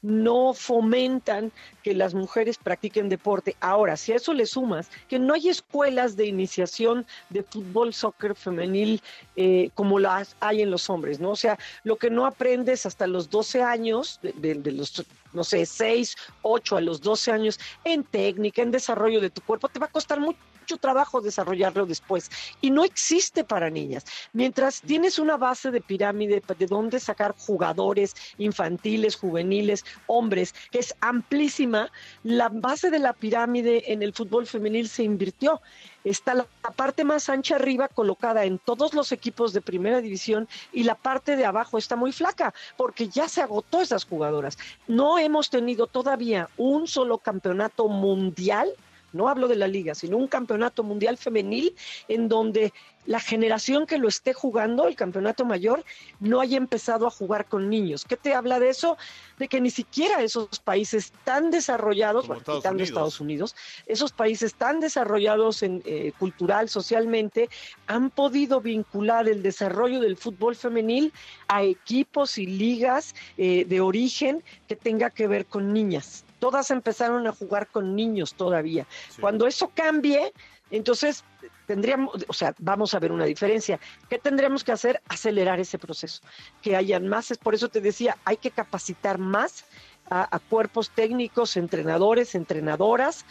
[0.01, 1.51] no fomentan
[1.83, 3.55] que las mujeres practiquen deporte.
[3.59, 8.35] Ahora, si a eso le sumas que no hay escuelas de iniciación de fútbol, soccer
[8.35, 9.01] femenil
[9.35, 11.31] eh, como las hay en los hombres, ¿no?
[11.31, 14.93] O sea, lo que no aprendes hasta los 12 años, de, de los
[15.33, 19.67] no sé, 6, 8 a los 12 años en técnica, en desarrollo de tu cuerpo,
[19.67, 20.35] te va a costar mucho
[20.77, 22.29] trabajo desarrollarlo después.
[22.61, 24.05] Y no existe para niñas.
[24.33, 30.95] Mientras tienes una base de pirámide de dónde sacar jugadores infantiles, juveniles, hombres, que es
[31.01, 31.91] amplísima,
[32.23, 35.61] la base de la pirámide en el fútbol femenil se invirtió.
[36.09, 40.81] Está la, parte más ancha arriba colocada en todos los equipos de primera división y
[40.81, 44.57] la parte de abajo está muy flaca porque ya se agotó esas jugadoras.
[44.87, 48.73] No hemos tenido todavía un solo campeonato mundial
[49.13, 51.75] no hablo de la liga, sino un campeonato mundial femenil
[52.07, 52.73] en donde
[53.05, 55.83] la generación que lo esté jugando, el campeonato mayor,
[56.19, 58.05] no haya empezado a jugar con niños.
[58.05, 58.97] ¿Qué te habla de eso?
[59.39, 63.55] De que ni siquiera esos países tan desarrollados, bueno, Estados Estados Unidos,
[63.87, 67.49] esos países tan desarrollados en, eh, cultural, socialmente,
[67.87, 71.11] han podido vincular el desarrollo del fútbol femenil
[71.47, 77.27] a equipos y ligas eh, de origen que tenga que ver con niñas todas empezaron
[77.27, 78.87] a jugar con niños todavía.
[79.19, 80.33] Cuando eso cambie,
[80.71, 81.23] entonces
[81.65, 83.79] tendríamos, o sea, vamos a ver una diferencia.
[84.09, 85.01] ¿Qué tendríamos que hacer?
[85.07, 86.21] Acelerar ese proceso,
[86.61, 87.31] que hayan más.
[87.31, 89.65] Es por eso te decía, hay que capacitar más
[90.09, 93.25] a, cuerpos técnicos, entrenadores, entrenadoras,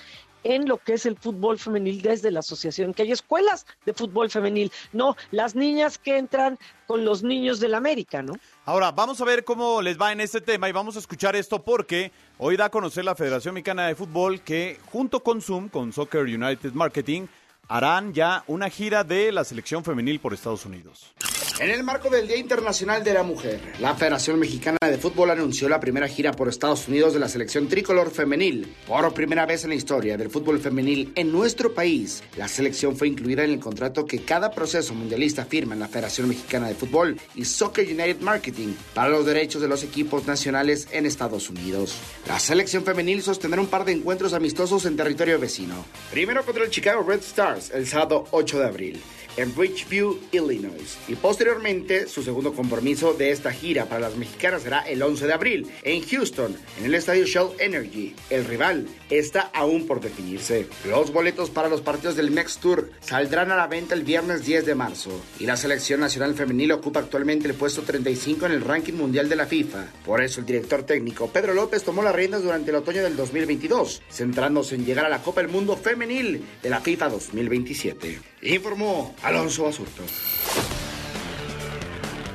[0.45, 4.31] en lo que es el fútbol femenil desde la asociación, que hay escuelas de fútbol
[4.31, 8.35] femenil, no las niñas que entran con los niños del América, ¿no?
[8.65, 11.63] Ahora, vamos a ver cómo les va en este tema y vamos a escuchar esto
[11.63, 15.93] porque hoy da a conocer la Federación Mexicana de Fútbol que junto con Zoom, con
[15.93, 17.27] Soccer United Marketing,
[17.69, 21.13] harán ya una gira de la selección femenil por Estados Unidos.
[21.61, 25.69] En el marco del Día Internacional de la Mujer, la Federación Mexicana de Fútbol anunció
[25.69, 28.73] la primera gira por Estados Unidos de la selección tricolor femenil.
[28.87, 33.09] Por primera vez en la historia del fútbol femenil en nuestro país, la selección fue
[33.09, 37.19] incluida en el contrato que cada proceso mundialista firma en la Federación Mexicana de Fútbol
[37.35, 41.99] y Soccer United Marketing para los derechos de los equipos nacionales en Estados Unidos.
[42.29, 45.85] La selección femenil sostendrá un par de encuentros amistosos en territorio vecino.
[46.13, 49.03] Primero contra el Chicago Red Stars el sábado 8 de abril
[49.39, 50.99] en Bridgeview, Illinois.
[51.07, 55.33] Y posteriormente, su segundo compromiso de esta gira para las mexicanas será el 11 de
[55.33, 58.15] abril en Houston, en el estadio Shell Energy.
[58.31, 60.67] El rival está aún por definirse.
[60.89, 64.67] Los boletos para los partidos del Next Tour saldrán a la venta el viernes 10
[64.67, 65.11] de marzo.
[65.39, 69.37] Y la selección nacional femenil ocupa actualmente el puesto 35 en el ranking mundial de
[69.37, 69.87] la FIFA.
[70.05, 74.03] Por eso el director técnico Pedro López tomó las riendas durante el otoño del 2022,
[74.11, 78.19] centrándose en llegar a la Copa del Mundo Femenil de la FIFA 2027.
[78.43, 80.03] Informó Alonso Basurto.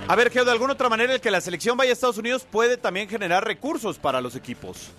[0.08, 2.46] A ver, Geo, de alguna otra manera el que la selección vaya a Estados Unidos
[2.50, 4.92] puede también generar recursos para los equipos.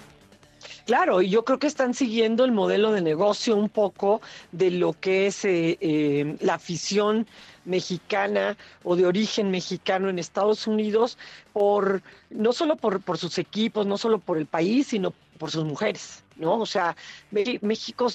[0.86, 4.20] Claro, y yo creo que están siguiendo el modelo de negocio un poco
[4.52, 7.26] de lo que es eh, eh, la afición
[7.64, 11.16] mexicana o de origen mexicano en Estados Unidos
[11.54, 15.14] por no solo por, por sus equipos, no solo por el país, sino
[15.44, 16.58] por sus mujeres, ¿no?
[16.58, 16.96] O sea,
[17.30, 18.06] México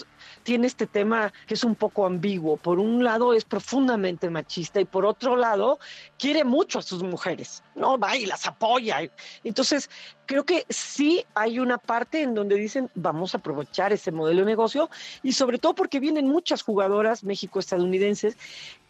[0.42, 2.58] tiene este tema que es un poco ambiguo.
[2.58, 5.78] Por un lado es profundamente machista y por otro lado
[6.18, 8.00] quiere mucho a sus mujeres, ¿no?
[8.00, 9.02] Va y las apoya.
[9.44, 9.92] Entonces,
[10.26, 14.48] creo que sí hay una parte en donde dicen vamos a aprovechar ese modelo de
[14.48, 14.90] negocio
[15.22, 18.38] y sobre todo porque vienen muchas jugadoras México-estadounidenses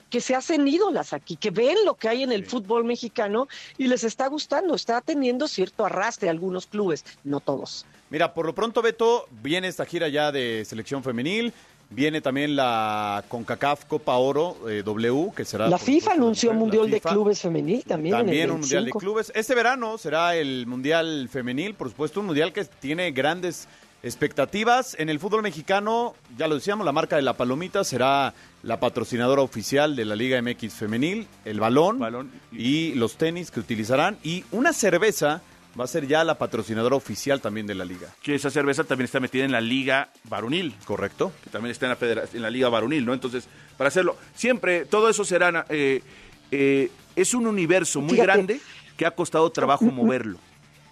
[0.09, 3.47] que se hacen ídolas aquí, que ven lo que hay en el fútbol mexicano
[3.77, 7.85] y les está gustando, está teniendo cierto arrastre algunos clubes, no todos.
[8.09, 11.53] Mira, por lo pronto, Beto, viene esta gira ya de selección femenil.
[11.91, 15.67] Viene también la CONCACAF Copa Oro eh, W, que será...
[15.67, 18.15] La FIFA anunció un Mundial de Clubes Femenil también.
[18.15, 19.31] También un Mundial de Clubes.
[19.33, 23.67] Este verano será el Mundial Femenil, por supuesto, un Mundial que tiene grandes
[24.03, 24.95] expectativas.
[24.99, 28.33] En el fútbol mexicano, ya lo decíamos, la marca de la palomita será
[28.63, 32.31] la patrocinadora oficial de la Liga MX Femenil, el balón, balón.
[32.51, 35.41] y los tenis que utilizarán, y una cerveza
[35.79, 38.09] va a ser ya la patrocinadora oficial también de la liga.
[38.21, 40.75] Que esa cerveza también está metida en la liga varonil.
[40.85, 41.31] Correcto.
[41.43, 43.13] Que también está en la, en la liga varonil, ¿no?
[43.13, 43.47] Entonces,
[43.77, 46.01] para hacerlo, siempre, todo eso será, eh,
[46.51, 48.59] eh, es un universo muy grande
[48.97, 50.37] que ha costado trabajo moverlo.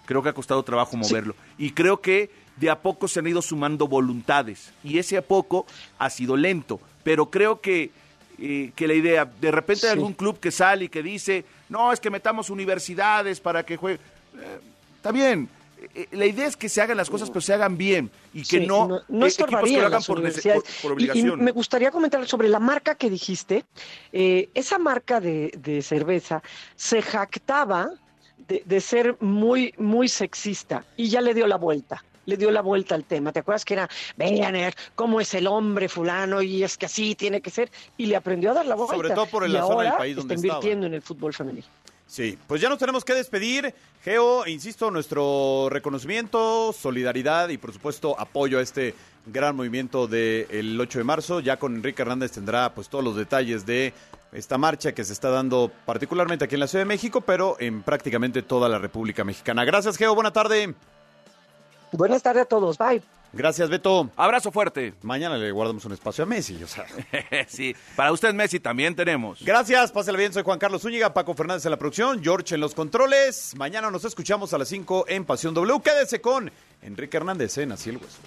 [0.06, 1.34] Creo que ha costado trabajo moverlo.
[1.58, 2.30] Y creo que
[2.60, 4.72] de a poco se han ido sumando voluntades.
[4.82, 5.66] Y ese a poco
[5.98, 6.80] ha sido lento.
[7.02, 7.90] Pero creo que,
[8.38, 11.92] eh, que la idea, de repente hay algún club que sale y que dice, no,
[11.92, 14.00] es que metamos universidades para que jueguen
[14.40, 14.58] eh,
[14.96, 15.48] está bien.
[15.94, 18.60] Eh, la idea es que se hagan las cosas, pero se hagan bien y que
[18.60, 21.40] no, no, no hagan por, obligación.
[21.40, 23.64] Y, me gustaría comentar sobre la marca que dijiste.
[24.12, 26.42] Eh, esa marca de, cerveza
[26.74, 27.90] se jactaba
[28.38, 32.94] de, ser muy, muy sexista y ya le dio la vuelta le dio la vuelta
[32.94, 33.32] al tema.
[33.32, 34.54] ¿Te acuerdas que era, vean
[34.94, 37.70] cómo es el hombre fulano y es que así tiene que ser?
[37.96, 38.94] Y le aprendió a dar la vuelta.
[38.94, 41.64] Sobre todo por el la zona del país donde está invirtiendo en el fútbol femenil.
[42.06, 43.74] Sí, pues ya nos tenemos que despedir.
[44.02, 50.98] Geo, insisto, nuestro reconocimiento, solidaridad y por supuesto apoyo a este gran movimiento del 8
[50.98, 51.40] de marzo.
[51.40, 53.94] Ya con Enrique Hernández tendrá pues todos los detalles de
[54.32, 57.82] esta marcha que se está dando particularmente aquí en la Ciudad de México, pero en
[57.82, 59.64] prácticamente toda la República Mexicana.
[59.64, 60.14] Gracias, Geo.
[60.14, 60.74] Buena tarde.
[61.92, 62.78] Buenas tardes a todos.
[62.78, 63.02] Bye.
[63.32, 64.10] Gracias, Beto.
[64.16, 64.94] Abrazo fuerte.
[65.02, 66.86] Mañana le guardamos un espacio a Messi, o sea.
[67.48, 69.44] sí, para usted Messi también tenemos.
[69.44, 72.74] Gracias, pásale bien, soy Juan Carlos Zúñiga, Paco Fernández en la producción, George en los
[72.74, 73.54] controles.
[73.56, 75.80] Mañana nos escuchamos a las 5 en Pasión W.
[75.82, 78.18] Quédese con Enrique Hernández en Así el Hueso.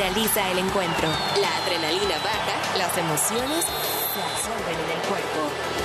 [0.00, 1.08] Finaliza el encuentro.
[1.42, 5.40] La adrenalina baja, las emociones se absorben en el cuerpo.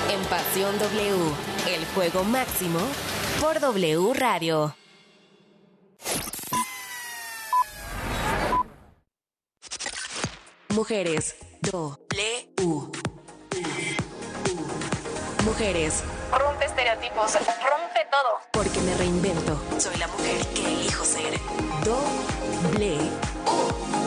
[0.10, 1.34] En Pasión W,
[1.68, 2.80] el juego máximo
[3.42, 4.74] por W Radio.
[10.70, 11.36] Mujeres.
[11.64, 12.48] W.
[15.44, 16.04] Mujeres.
[16.32, 18.40] Rompe estereotipos, rompe todo.
[18.54, 19.62] Porque me reinvento.
[19.78, 21.38] Soy la mujer que elijo ser.
[21.84, 23.25] Doble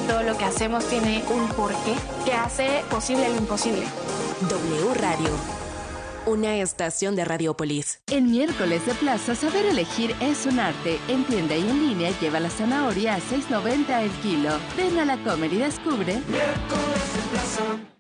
[0.08, 1.94] todo lo que hacemos tiene un porqué
[2.24, 3.86] que hace posible lo imposible.
[4.48, 5.30] W Radio.
[6.26, 8.00] Una estación de Radiopolis.
[8.06, 10.98] En miércoles de plaza, saber elegir es un arte.
[11.08, 14.50] En tienda y en línea lleva la zanahoria a 6.90 el kilo.
[14.76, 16.22] Ven a la comer y descubre.
[16.26, 17.97] Miércoles de plaza.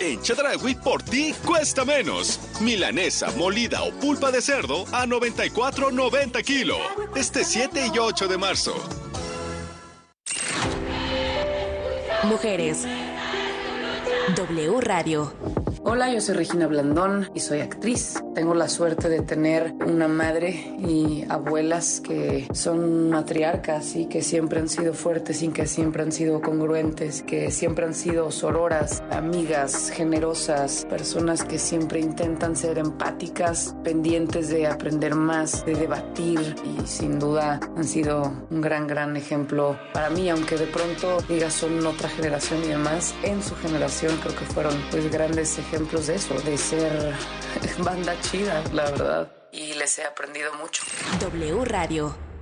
[0.00, 2.40] En Chedragui por ti cuesta menos.
[2.60, 6.76] Milanesa, molida o pulpa de cerdo a 94.90 kilo.
[7.14, 8.74] Este 7 y 8 de marzo.
[12.24, 12.84] Mujeres.
[14.34, 15.63] W Radio.
[15.86, 18.14] Hola, yo soy Regina Blandón y soy actriz.
[18.34, 24.60] Tengo la suerte de tener una madre y abuelas que son matriarcas y que siempre
[24.60, 29.90] han sido fuertes y que siempre han sido congruentes, que siempre han sido sororas, amigas,
[29.90, 37.18] generosas, personas que siempre intentan ser empáticas, pendientes de aprender más, de debatir y sin
[37.18, 42.08] duda han sido un gran, gran ejemplo para mí, aunque de pronto digas son otra
[42.08, 46.34] generación y demás, en su generación creo que fueron pues grandes ejemplos ejemplos de eso,
[46.40, 47.14] de ser
[47.78, 49.32] banda chida, la verdad.
[49.52, 50.82] Y les he aprendido mucho.
[51.20, 52.14] W Radio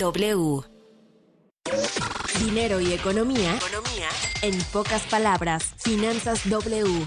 [0.00, 0.62] W.
[2.42, 3.54] Dinero y economía.
[3.56, 4.08] Economía.
[4.40, 7.06] En pocas palabras, Finanzas W.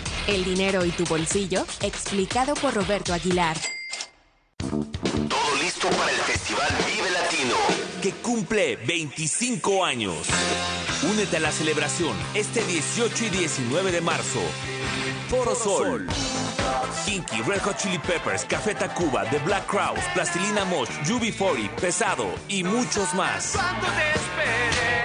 [0.27, 3.57] El dinero y tu bolsillo, explicado por Roberto Aguilar.
[4.59, 7.55] Todo listo para el Festival Vive Latino,
[8.03, 10.27] que cumple 25 años.
[11.11, 14.39] Únete a la celebración este 18 y 19 de marzo.
[15.27, 16.07] Foro Sol.
[17.05, 22.63] Kinky, Red Hot Chili Peppers, Café Tacuba, The Black Crowes, Plastilina Mosh, UB40, Pesado y
[22.63, 23.55] muchos más.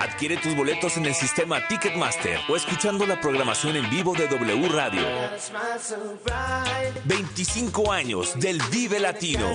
[0.01, 4.69] Adquiere tus boletos en el sistema Ticketmaster o escuchando la programación en vivo de W
[4.69, 5.03] Radio.
[7.05, 9.49] 25 años del Vive Latino.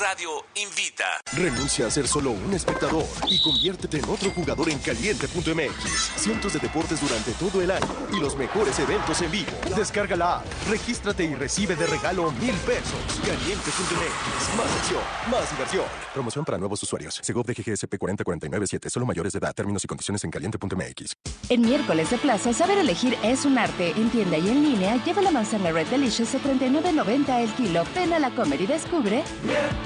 [0.00, 1.04] Radio invita.
[1.32, 6.12] Renuncia a ser solo un espectador y conviértete en otro jugador en caliente.mx.
[6.16, 9.50] Cientos de deportes durante todo el año y los mejores eventos en vivo.
[9.74, 13.00] Descarga la app, regístrate y recibe de regalo mil pesos.
[13.24, 14.56] Caliente.mx.
[14.56, 15.84] Más acción, más diversión.
[16.14, 17.18] Promoción para nuevos usuarios.
[17.22, 18.90] Segov de GGSP 40497.
[18.90, 19.54] Solo mayores de edad.
[19.54, 21.14] Términos y condiciones en caliente.mx.
[21.48, 23.90] En miércoles de plaza, saber elegir es un arte.
[23.96, 27.84] En tienda y en línea, lleva la manzana Red Delicious a 39.90 el kilo.
[27.94, 29.24] Ven a la comer y descubre.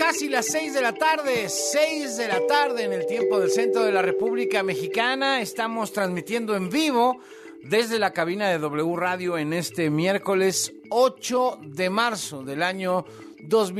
[0.00, 3.82] Casi las 6 de la tarde, 6 de la tarde en el tiempo del centro
[3.82, 5.42] de la República Mexicana.
[5.42, 7.18] Estamos transmitiendo en vivo
[7.64, 13.04] desde la cabina de W Radio en este miércoles 8 de marzo del año
[13.42, 13.70] 2020.